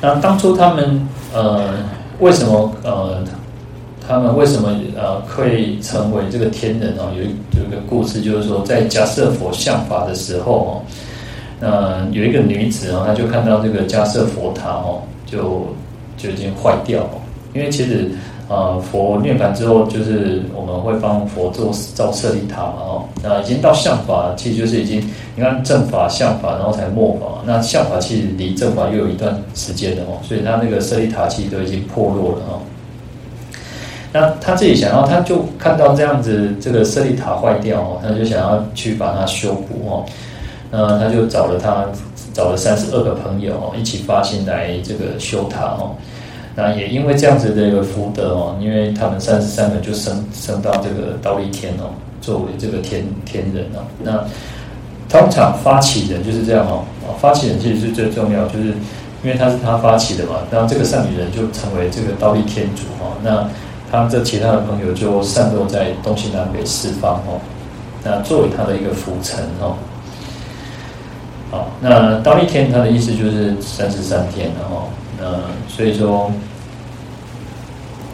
[0.00, 1.74] 那当初他们呃
[2.18, 3.22] 为什么呃？
[4.08, 7.12] 他们为什么呃可以成为这个天人哦？
[7.16, 10.82] 有一有一个故事，就是说在迦舍佛像法的时候哦，
[11.60, 15.64] 那有一个女子哦，她就看到这个迦舍佛塔哦，就
[16.16, 17.10] 就已经坏掉了。
[17.54, 18.10] 因为其实
[18.50, 24.98] 呃佛涅槃之后，就是我们会帮佛做造舍利塔嘛哦，那已经到相法，其实就是已经
[25.36, 27.26] 你看正法、相法，然后才末法。
[27.46, 32.60] 那相法其实离正法又有一段时间的哦，所以他那个舍利塔其实都已经破落了哦。
[34.12, 40.04] 那他自己想要，他就看到这样子，这个舍利塔坏掉哦，他就想要去把它修补哦。
[40.72, 41.86] 那他就找了他
[42.34, 45.94] 找了三十二个朋友哦，一起发心来这个修塔哦。
[46.60, 51.88] 那也因为这样子的一个福德哦，因为他们三十三个就升升到这个忉利天哦，
[52.20, 53.80] 作为这个天天人哦。
[54.02, 54.22] 那
[55.08, 56.84] 通常发起人就是这样哦，
[57.18, 58.66] 发起人其实是最重要，就是
[59.24, 63.16] 因为他是他发起的嘛，然后这个善女人就成为这个忉利天主哦。
[63.22, 63.48] 那
[63.90, 67.40] 他这其他的朋友就散落在东西南北四方哦，
[68.04, 69.76] 那作为他的一个辅臣哦。
[71.50, 74.86] 好，那忉利天他的意思就是三十三天哦，
[75.18, 75.26] 那
[75.68, 76.30] 所以说，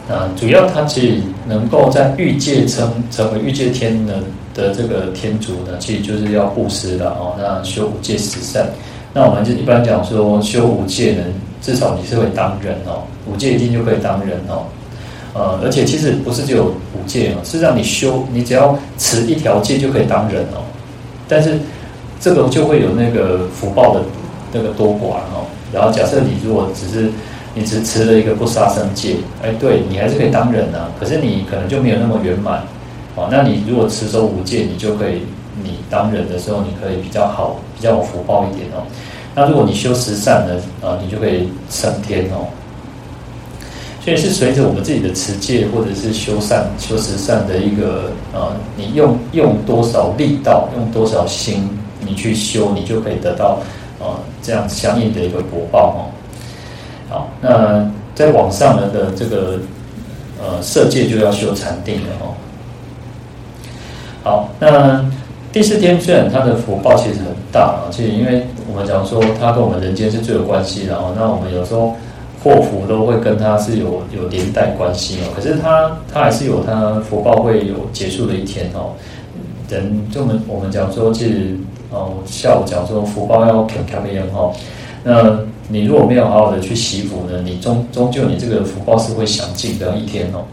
[0.09, 4.15] 啊，主要他其实能够在欲界成成为欲界天的
[4.53, 8.67] 的这个天主呢，其实就是要布施的哦，那修五戒十善。
[9.13, 11.23] 那我们就一般讲说修五戒呢，
[11.61, 14.65] 至少你是会当人哦，五戒一定就可以当人哦。
[15.33, 20.63] 呃，而且其实不是只有五戒哦，是让你修，你只要持一条戒就可以当人哦。
[21.27, 21.59] 但是
[22.19, 24.01] 这个就会有那个福报的
[24.53, 25.45] 那个多寡哦。
[25.73, 27.11] 然后假设你如果只是
[27.57, 30.91] 你只持了一个不杀生戒，哎，对你还是可以当人啊。
[30.99, 32.61] 可是你可能就没有那么圆满
[33.15, 33.27] 哦。
[33.31, 35.23] 那你如果持守五戒，你就可以，
[35.63, 38.85] 你当人的时候你可以比较好，比较有福报一点哦。
[39.33, 40.53] 那如果你修十善呢，
[40.87, 42.45] 啊，你就可以升天哦。
[44.03, 51.67] 所以是随着我们自己的持戒或者是修善、修十善的一个呃，你用用多少力道，用多少心，
[51.99, 53.59] 你去修，你就可以得到
[53.99, 54.05] 呃
[54.43, 55.99] 这样相应的一个果报哦。
[57.09, 59.59] 好，那在往上呢的这个
[60.41, 62.33] 呃色界就要修禅定了哦。
[64.23, 65.05] 好，那
[65.51, 71.95] 第四天虽然他的福报其实很大啊，其实因为我们讲说他跟我们人间是最有关系的哦，那我们有时候。
[72.43, 78.93] 祸福都会跟他是有有连带关系哦，可是他他还是有他福报会有结束的一天哦。
[79.67, 81.57] 人就我们我们讲说，其实
[81.89, 84.51] 哦下午讲说福报要肯看边哈。
[85.03, 85.39] 那
[85.69, 90.43] 你如果没有好好的去惜福呢，你终终究你这个福报是会享尽的一天哦。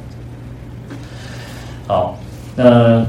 [1.86, 2.18] 好，
[2.56, 3.04] 那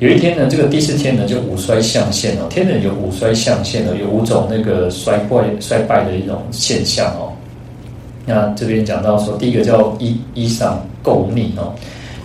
[0.00, 2.46] 有一天呢，这个第四天呢，就五衰相现哦。
[2.50, 7.32] 天人有五衰相现的，有五种那个衰败衰败的一种现象哦。
[8.24, 10.74] 那这边讲到说，第一个叫衣衣裳
[11.04, 11.72] 垢腻哦，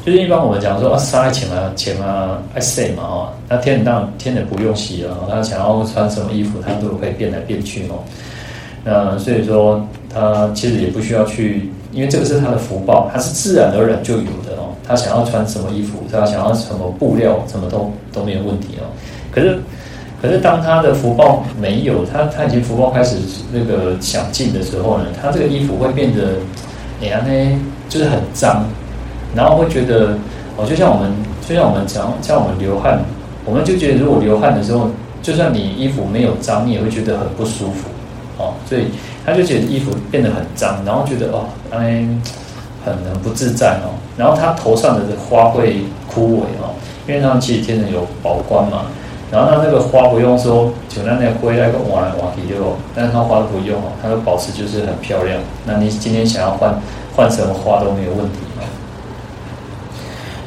[0.05, 8.03] 就是一般我们讲说啊，杀钱啊钱啊爱洗嘛哦，那天人当天人不用洗了，他想要穿什么衣服，他都可以变来变去哦。
[8.83, 14.75] 那所以说他其实也不需要去，因为这个是他的福报，他是自然而然就有的哦。
[14.87, 18.85] 他想要穿什么衣服，他想要什么布料，什么都都没有问题哦。
[19.31, 19.59] 可是。
[20.21, 23.17] 可是当他的福报没有，他他已经福报开始
[23.51, 26.35] 那个享尽的时候呢，他这个衣服会变得，
[27.01, 27.59] 哎呀呢，
[27.89, 28.63] 就是很脏，
[29.35, 30.15] 然后会觉得
[30.55, 31.11] 哦，就像我们
[31.45, 33.01] 就像我们讲，像我们流汗，
[33.43, 34.87] 我们就觉得如果流汗的时候，
[35.21, 37.89] 就算你衣服没有脏，你也会觉得很不舒服
[38.67, 38.87] 所以
[39.25, 42.05] 他就觉得衣服变得很脏，然后觉得哦，哎，
[42.83, 46.73] 很很不自在哦，然后他头上的花会枯萎哦，
[47.07, 48.85] 因为他们其实天生有宝冠嘛。
[49.31, 55.39] 然后他那个花不用说，就那那灰那个瓦瓦皮就，但是他花都不用哦，它都保持就是很漂亮。
[55.65, 56.79] 那你今天想要换
[57.15, 58.61] 换什么花都没有问题哦。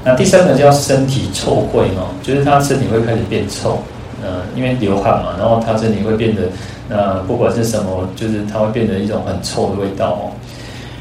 [0.04, 3.78] 那第三个叫身体臭秽哦，就是他身体会开始变臭，
[4.22, 6.42] 呃，因为流汗嘛，然后他身体会变得，
[6.88, 10.22] 那不管是什么，就是它会变得一种很臭的味道哦。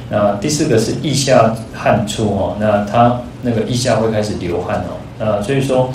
[0.09, 5.89] 那第四个是腋下汗出哦，那他那个腋下会开始流汗哦，那所以说。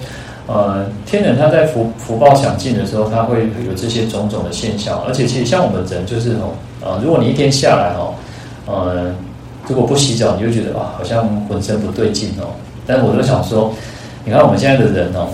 [0.46, 8.14] 呃，天人他在福福报享尽的时候，他会有这些种种的现象，而且其实像我们人就是哦，呃，如果你一天下来哦，
[8.66, 9.14] 呃，
[9.68, 12.50] 如果不洗澡，你就觉得哇，好像浑身不对劲哦。
[12.84, 13.72] 但是我就想说，
[14.24, 15.28] 你看我们现在的人哦，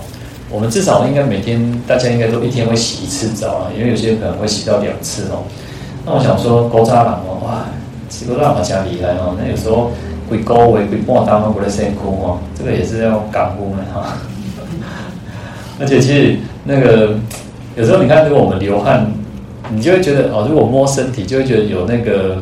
[0.49, 5.43] 我们至少应该每天大家应该都一天会洗一次澡啊，因为有些人可能会洗到两次哦。
[6.05, 7.65] 那我想说，古早人哦，哇，
[8.09, 9.35] 洗个澡好像厉害哦。
[9.37, 9.91] 那有时候
[10.29, 14.17] 鬼高位鬼半当都不在辛苦哦，这个也是要感悟的哈。
[15.79, 17.15] 而且其实那个
[17.75, 19.05] 有时候你看，如果我们流汗，
[19.69, 22.41] 你就会觉得哦，如果摸身体，就会觉得有那个，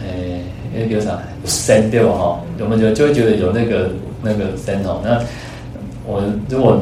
[0.00, 2.38] 诶，有啥酸掉哈？
[2.60, 3.90] 我们就就会觉得有那个
[4.22, 5.00] 那个酸哦。
[5.02, 5.18] 那
[6.06, 6.78] 我如果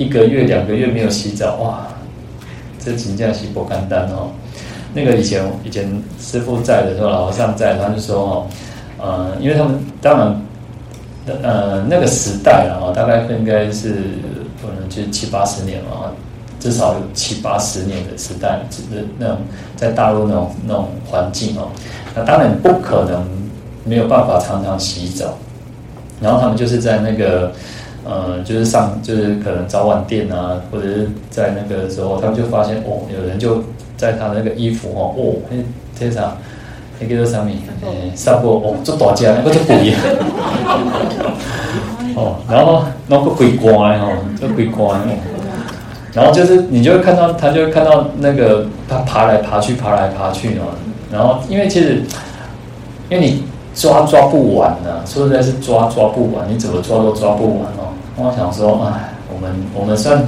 [0.00, 1.86] 一个月两个月没有洗澡，哇，
[2.78, 4.30] 这真正是不简单哦。
[4.94, 8.46] 那个以前以前师傅在的时候，老和尚在，他就说哦，
[8.98, 10.42] 呃，因为他们当然，
[11.42, 13.94] 呃，那个时代啊，大概应该是。
[14.62, 16.14] 可能就七八十年了，
[16.58, 19.38] 至少有七八十年的时代，就是那种
[19.74, 21.68] 在大陆那种那种环境哦，
[22.14, 23.26] 那当然不可能
[23.84, 25.34] 没有办法常常洗澡，
[26.20, 27.50] 然后他们就是在那个
[28.04, 33.62] 呃，就是上就是可能早晚店啊，或者是在那个时候，他们就发现哦，有人就
[33.96, 35.56] 在他那个衣服哦，哦，那
[35.98, 36.36] 天上
[36.98, 37.50] 那个叫什么？
[37.82, 40.00] 诶，上过哦，做大家，那个就不一样。
[42.16, 45.18] 哦，然后那个鬼怪哦，这鬼怪哦，
[46.12, 50.74] 然后就是你就会看到他，就会看到那个他爬来爬去，爬来爬去哦。
[51.12, 52.02] 然后因为其实，
[53.08, 53.44] 因为你
[53.74, 57.89] 抓抓不完呢、啊，说实在是抓抓不完，你怎么抓都抓不完哦。
[58.22, 60.22] 我想说，哎，我们我们算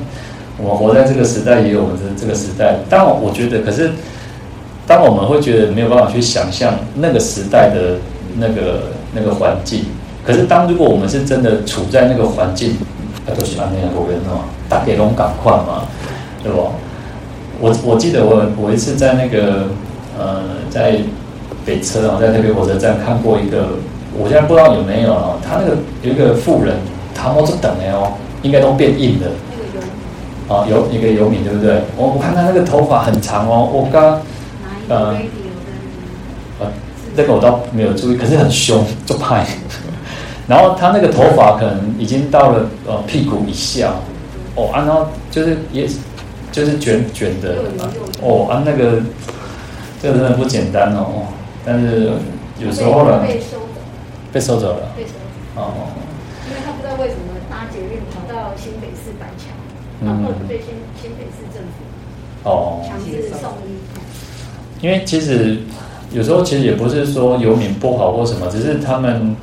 [0.58, 2.76] 我们活在这个时代，也有我们这这个时代。
[2.88, 3.90] 但我觉得，可是
[4.86, 7.98] 当我们会觉得没有办法去想象那个时代的
[8.38, 8.84] 那个
[9.14, 9.84] 那个环境。
[10.24, 12.76] 可是，当如果我们是真的处在那个环境，
[13.26, 15.82] 那都是安那样过人哦，打给龙港矿嘛，
[16.42, 16.70] 对不？
[17.60, 19.66] 我我记得我我一次在那个
[20.18, 20.96] 呃，在
[21.66, 23.66] 北车啊，在那边火车站看过一个，
[24.16, 26.76] 我现在不知道有没有啊，他那个有一个妇人，
[27.22, 29.30] 他摸着等的哦，应该都变硬的。
[30.48, 31.80] 啊，有一个游民，对不对？
[31.96, 34.20] 我我看他那个头发很长哦，我刚
[34.88, 35.16] 呃，
[36.60, 36.66] 呃，
[37.16, 39.46] 这个我倒没有注意，可是很凶，就派。
[40.48, 43.94] 然后他那个头发可能已经到了呃屁股以下，
[44.56, 45.88] 哦啊，然后就是也
[46.50, 47.54] 就是卷卷的，
[48.20, 49.00] 哦啊，那个
[50.02, 51.28] 这个真的不简单哦，
[51.64, 52.10] 但是
[52.58, 53.62] 有时候呢，被收走。
[53.62, 54.68] 了，被收走。
[54.68, 54.92] 了，
[55.56, 55.72] 哦，
[56.50, 59.30] 因为他不知道为什么搭捷运跑到新北市板
[60.02, 63.78] 桥，然后被新新北市政府哦强制送医。
[64.80, 65.58] 因为其实
[66.12, 69.34] 有时候其实也不是说游民不好或什么，只是他们。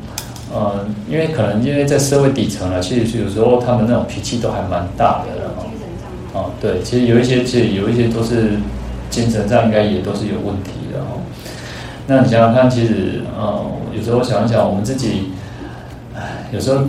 [0.52, 5.70] 呃，因为可能因为在社会底层啊，其实有时候他们那种脾气都还蛮大的，精。
[6.34, 8.54] 哦，对，其实有一些，其实有一些都是
[9.12, 11.22] 精神上应该也都是有问题的哦。
[12.08, 13.64] 那你想想看，其实呃，
[13.96, 15.26] 有时候想一想，我们自己，
[16.16, 16.82] 唉，有时候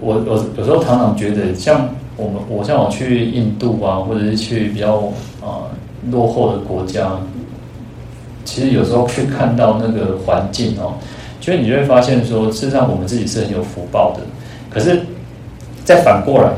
[0.00, 4.96] 我我有时候常常觉得，像我们我像我去印度啊，或者是去比较
[5.40, 5.70] 啊、
[6.10, 7.12] 落后的国家，
[8.44, 10.94] 其实有时候去看到那个环境哦。
[11.40, 14.20] 所以你就会发现说，事实上我们自己是很有福报的。
[14.70, 15.02] 可是，
[15.84, 16.50] 再反过来，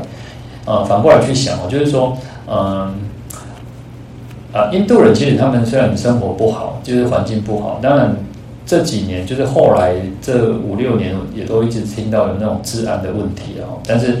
[0.65, 2.15] 呃，反过来去想哦，就是说，
[2.47, 2.93] 嗯、
[4.53, 8.15] 啊，印度人其实他们虽然生活不好，就是环境不好，当然
[8.63, 13.81] 这几年就是后来这五六年也都一直听到有那种治安的问题啊。
[13.87, 14.19] 但是，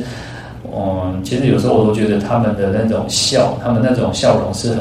[0.77, 4.79] 嗯、其实有时候我都觉得他们的那种笑，他们那种笑容是很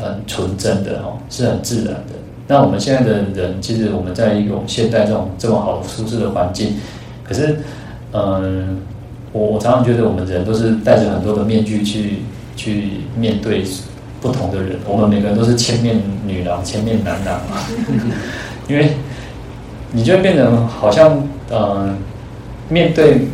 [0.00, 2.14] 很纯真的哦，是很自然的。
[2.46, 6.74] 那我们现在的人，其实我们在一种现代这种这么好的舒适的环境，
[7.24, 7.56] 可是，
[8.12, 8.78] 嗯，
[9.32, 12.18] 我我常常觉得我们人都是戴着很多的面具去
[12.54, 13.64] 去面对
[14.20, 14.76] 不同的人。
[14.86, 17.56] 我们每个人都是千面女郎、千面男郎嘛，
[18.68, 18.92] 因为
[19.92, 21.94] 你就会变成好像呃，
[22.68, 23.26] 面对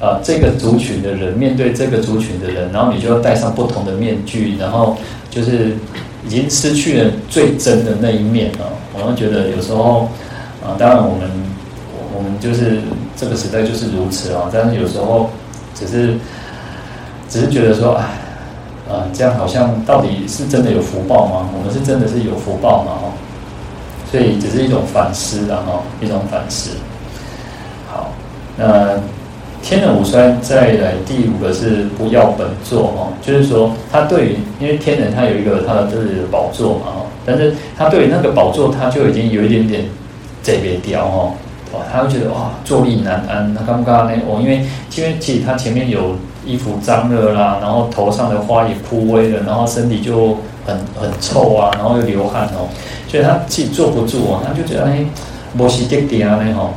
[0.00, 4.96] 呃这个族群的人，面对这个族群的人，然后你就要戴上不同的面具，然后
[5.30, 5.76] 就是
[6.24, 8.72] 已经失去了最真的那一面了。
[8.98, 10.08] 我们觉得有时候
[10.64, 11.30] 啊、当然我们
[12.16, 12.80] 我们就是
[13.16, 15.30] 这个时代就是如此啊，但是有时候
[15.74, 16.14] 只是
[17.28, 18.04] 只是觉得说，哎，
[18.90, 21.48] 啊、这样好像到底是真的有福报吗？
[21.56, 22.92] 我们是真的是有福报吗？
[23.02, 23.12] 哦
[24.10, 26.70] 所以只是一种反思，然后一种反思。
[27.86, 28.10] 好，
[28.56, 28.96] 那
[29.68, 39.84] 天人五衰再来第五个是不要本座哦，就是说他对于因为天人他有一个他的自己的宝座嘛哦，但是他对于那个宝座他就已经有一点点
[40.42, 41.32] 这边雕哦，
[41.74, 44.64] 哇，他会觉得哇坐立难安，那刚刚呢哦，因为
[44.96, 46.16] 因为其实他前面有
[46.46, 52.72] 衣服脏了啦，然后头上的花也枯萎了，然后身体就很很臭啊，然后又流汗哦。
[53.06, 55.04] 所以他自己坐不住哦，他就觉得哎，
[55.52, 56.72] 摩西爹爹啊那吼。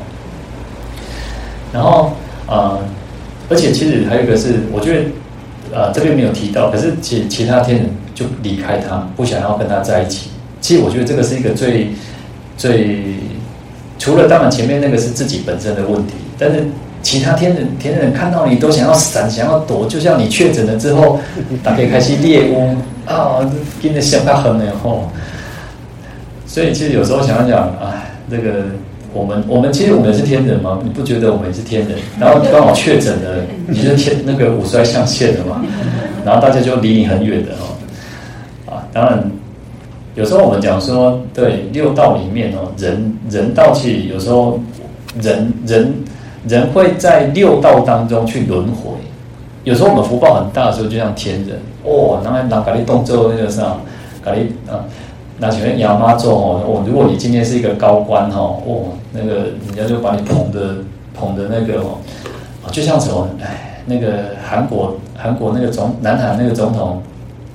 [1.71, 2.11] 然后
[2.51, 2.77] 呃，
[3.49, 5.05] 而且其实还有一个是，我觉得
[5.73, 10.29] 呃这边没有提到，可是其其他天人就离开他，不想要跟他在一起。
[10.59, 11.91] 其实我觉得这个是一个最
[12.57, 13.15] 最，
[13.97, 16.65] 除了当然前面那个是自己本身的问题，但是
[17.01, 21.19] 其他天人天人看到你都想要闪，想要躲，就像你确诊了之后，
[21.63, 22.75] 打开开始猎巫
[23.05, 23.39] 啊，
[23.81, 25.09] 跟着想他很然后。
[26.45, 28.65] 所以其实有时候想想，哎，这个
[29.13, 30.79] 我们我们其实我们是天人嘛？
[30.83, 31.97] 你不觉得我们是天人？
[32.19, 35.63] 然后刚好确诊了，你是天那个五衰象限了嘛？
[36.23, 38.73] 然后大家就离你很远的哦。
[38.73, 39.29] 啊，当然
[40.15, 44.57] 有时候我们讲说，对六道里面哦，人人道其实有时候
[45.21, 45.93] 人人
[46.47, 48.91] 人会在六道当中去轮回。
[49.63, 53.75] 有时候我们福报很大的时候，就像天人哦，然后拿咖喱动作那个啥
[54.23, 54.37] 咖喱
[54.71, 54.85] 啊。
[55.41, 60.75] 那请问亚妈做哦，如果你今天是一个高官哦，哦，那个人家就把你捧的
[61.15, 61.97] 捧的那个哦，
[62.71, 67.01] 就像什么哎，那个韩国韩国那个总南韩那个总统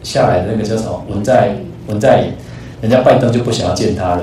[0.02, 1.54] 下来的那个叫什么文在
[1.86, 2.32] 文在寅，
[2.80, 4.22] 人家拜登就不想要见他了。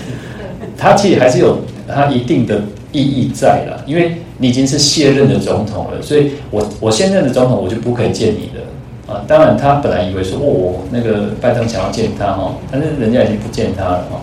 [0.76, 1.56] 他其实还是有
[1.88, 2.60] 他一定的
[2.92, 8.60] 意义在了，因为你已经是卸任的总统了，所以我我现任的总统我就不可以见你的。
[9.10, 14.20] 啊，当然，他本来以为说，哦，那个拜登想要见他哈，但是人家已经不见他了哈。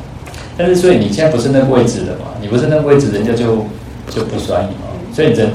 [0.58, 2.32] 但是，所以你现在不是那个位置的嘛？
[2.42, 3.66] 你不是那个位置，人家就
[4.10, 4.88] 就不甩你嘛。
[5.14, 5.50] 所以人，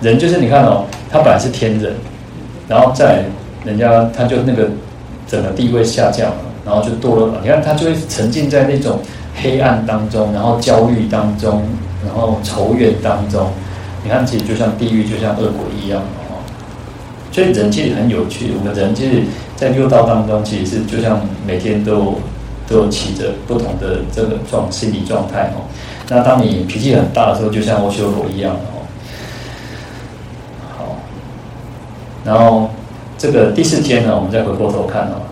[0.00, 1.92] 人就是你看哦，他本来是天人，
[2.66, 3.22] 然后再
[3.66, 4.66] 人家他就那个
[5.28, 7.34] 整个地位下降了，然后就堕落了。
[7.42, 8.98] 你看他就会沉浸在那种
[9.42, 11.62] 黑暗当中，然后焦虑当中，
[12.06, 13.46] 然后仇怨当中。
[14.02, 16.00] 你看，其实就像地狱，就像恶鬼一样。
[17.32, 19.22] 所以人其实很有趣，我们人其实，
[19.56, 22.16] 在六道当中，其实是就像每天都
[22.68, 25.62] 都有起着不同的这个状心理状态哦。
[26.08, 28.82] 那当你脾气很大的时候，就像阿修罗一样哦。
[30.76, 30.96] 好，
[32.24, 32.70] 然后
[33.16, 35.22] 这个第四天呢，我们再回过头看哦。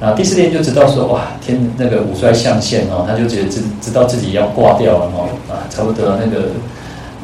[0.00, 6.48] 然后第四天就知道说，哇，天那个五衰象限哦，他就觉得知知道自己要挂掉了哦，啊，差不多那个，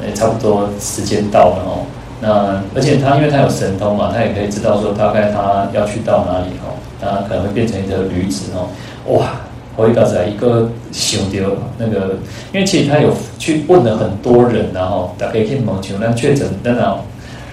[0.03, 1.87] 诶，差不多时间到了哦。
[2.21, 8.69] 那而且他因为他有神通嘛，他也可以知道说大概他要去到哪里哦，他可能会变成一个驴子哦，
[9.15, 9.33] 哇！
[9.77, 11.49] 我一个一个想到
[11.79, 12.17] 那个，
[12.53, 16.99] 因为其实他有去问了很多人，然后大家可以问，像咱确诊，然后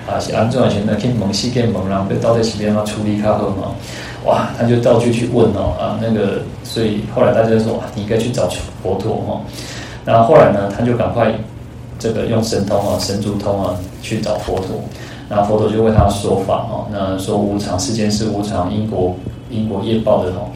[0.05, 3.71] 啊是安怎的，现在可以问西，可以问，然后被到底是边要处理较好嘛？
[4.25, 4.49] 哇！
[4.59, 8.49] 他就到处去问哦啊那个，所以后来大家就说，你应该去找
[8.83, 9.39] 佛陀哈。
[10.03, 11.31] 然后后来呢，他就赶快。
[11.99, 14.81] 这个用神通啊，神足通啊，去找佛陀，
[15.29, 19.15] 那佛陀就为他说法哦，那说无常，世间是无常，因果
[19.49, 20.49] 因果业报的哦，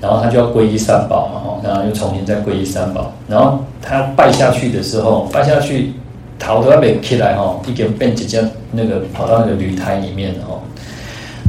[0.00, 5.92] 然后他就要皈依三宝嘛哈，然后又重新再皈依三宝，然后他拜下去的时候，拜下去
[6.38, 8.42] 头都要被起来哈，一根变直接
[8.72, 10.60] 那个跑到那个旅台里面哦，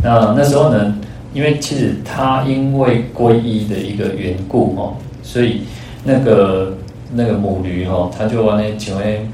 [0.04, 0.94] 那那时候呢，
[1.34, 4.94] 因为其实他因为皈依的一个缘故哦，
[5.24, 5.62] 所以
[6.04, 6.77] 那个。
[7.12, 9.32] 那个母驴哈，他就往那请问，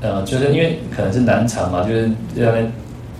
[0.00, 2.60] 呃，就是因为可能是难产嘛，就是让那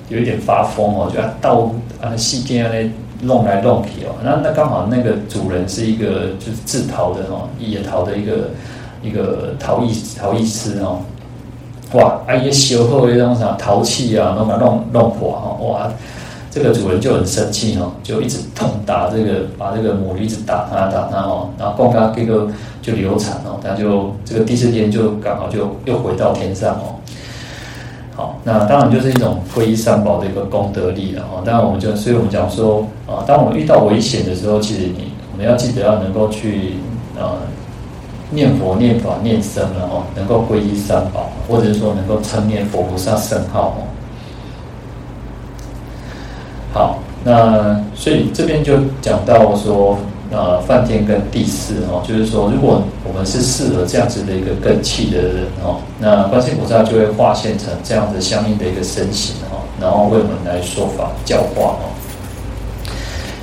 [0.08, 1.70] 有一点发疯哦，就要倒
[2.00, 2.90] 啊那细电啊那
[3.26, 8.50] 弄来弄去哦，那那刚好那个主人是一个就是自逃的哦，野逃的一个
[9.02, 10.98] 一个逃逸逃逸师哦，
[11.92, 15.92] 哇，哎呀，修后那种啥淘气啊，弄把弄弄破哈，哇。
[16.50, 22.48] 这个主人就很生气哦，就一直痛打这个，把这个母驴一直打他打他哦，然后供他这个
[22.82, 26.98] 就流产哦，他就这个第四天就刚好就又回到天上哦。
[28.16, 31.40] 好，那当然就是一种皈依三宝的一个功德力了哦。
[31.44, 36.74] 当然我们就，所以我们讲说啊，当我们遇到危险的时候，其实你我们要记得要能够去
[37.16, 37.38] 呃
[38.30, 43.89] 念佛、念法、念僧了哦，能够皈依三宝，或者是说能够称念佛菩萨圣号哦。
[46.72, 49.98] 好，那所以这边就讲到说。
[50.32, 61.90] 呃，梵天跟地势哦，就是说，如果我们是适合这样子的一个根器的人哦，那观世音菩萨就会化现成这样子相应的一个身形哦，然后为我们来说法教化哦。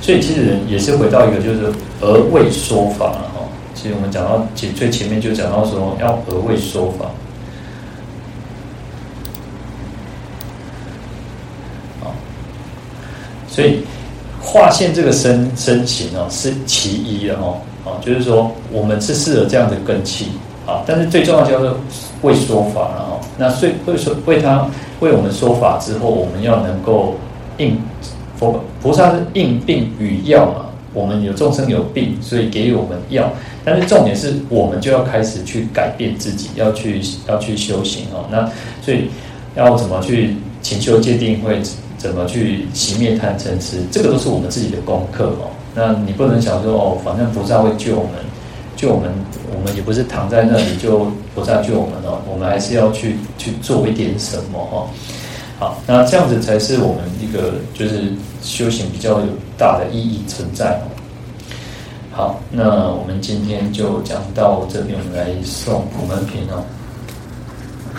[0.00, 1.70] 所以其实也是回到一个，就是
[2.00, 3.44] 而为说法了哈。
[3.74, 7.04] 其实我们讲到最最前面就讲到说要而为说法，
[12.00, 12.14] 好，
[13.58, 13.80] 所以。
[14.40, 20.26] 化现这个身身形哦，是其一的哦，啊，就是说我们是适合这样的根器
[20.64, 21.72] 啊，但是最重要就是
[22.22, 23.20] 为说法了哦。
[23.36, 24.64] 那所以为说为他
[25.00, 27.16] 为我们说法之后，我们要能够
[27.58, 27.76] 应
[28.36, 33.30] 佛菩萨是应病与药嘛，我们有众生有病，所以给予我们药，
[33.64, 38.24] 但是重点是我们就要开始去改变自己，要去要去修行哦。
[38.30, 38.48] 那
[38.80, 39.10] 所以
[39.56, 41.60] 要怎么去勤修戒定慧？
[41.98, 43.82] 怎么去熄灭贪嗔痴？
[43.90, 45.50] 这个都是我们自己的功课哦。
[45.74, 48.12] 那你不能想说哦，反正菩萨会救我们，
[48.76, 49.12] 救我们，
[49.54, 52.18] 我们也不是躺在那里就菩萨救我们哦。
[52.30, 54.86] 我们还是要去去做一点什么哈。
[55.58, 59.26] 好，那这样子才是我们一个就是修行比较有
[59.58, 60.80] 大的意义存在。
[62.12, 66.62] 好，那我们今天就讲到这边，我们来送普门品哦。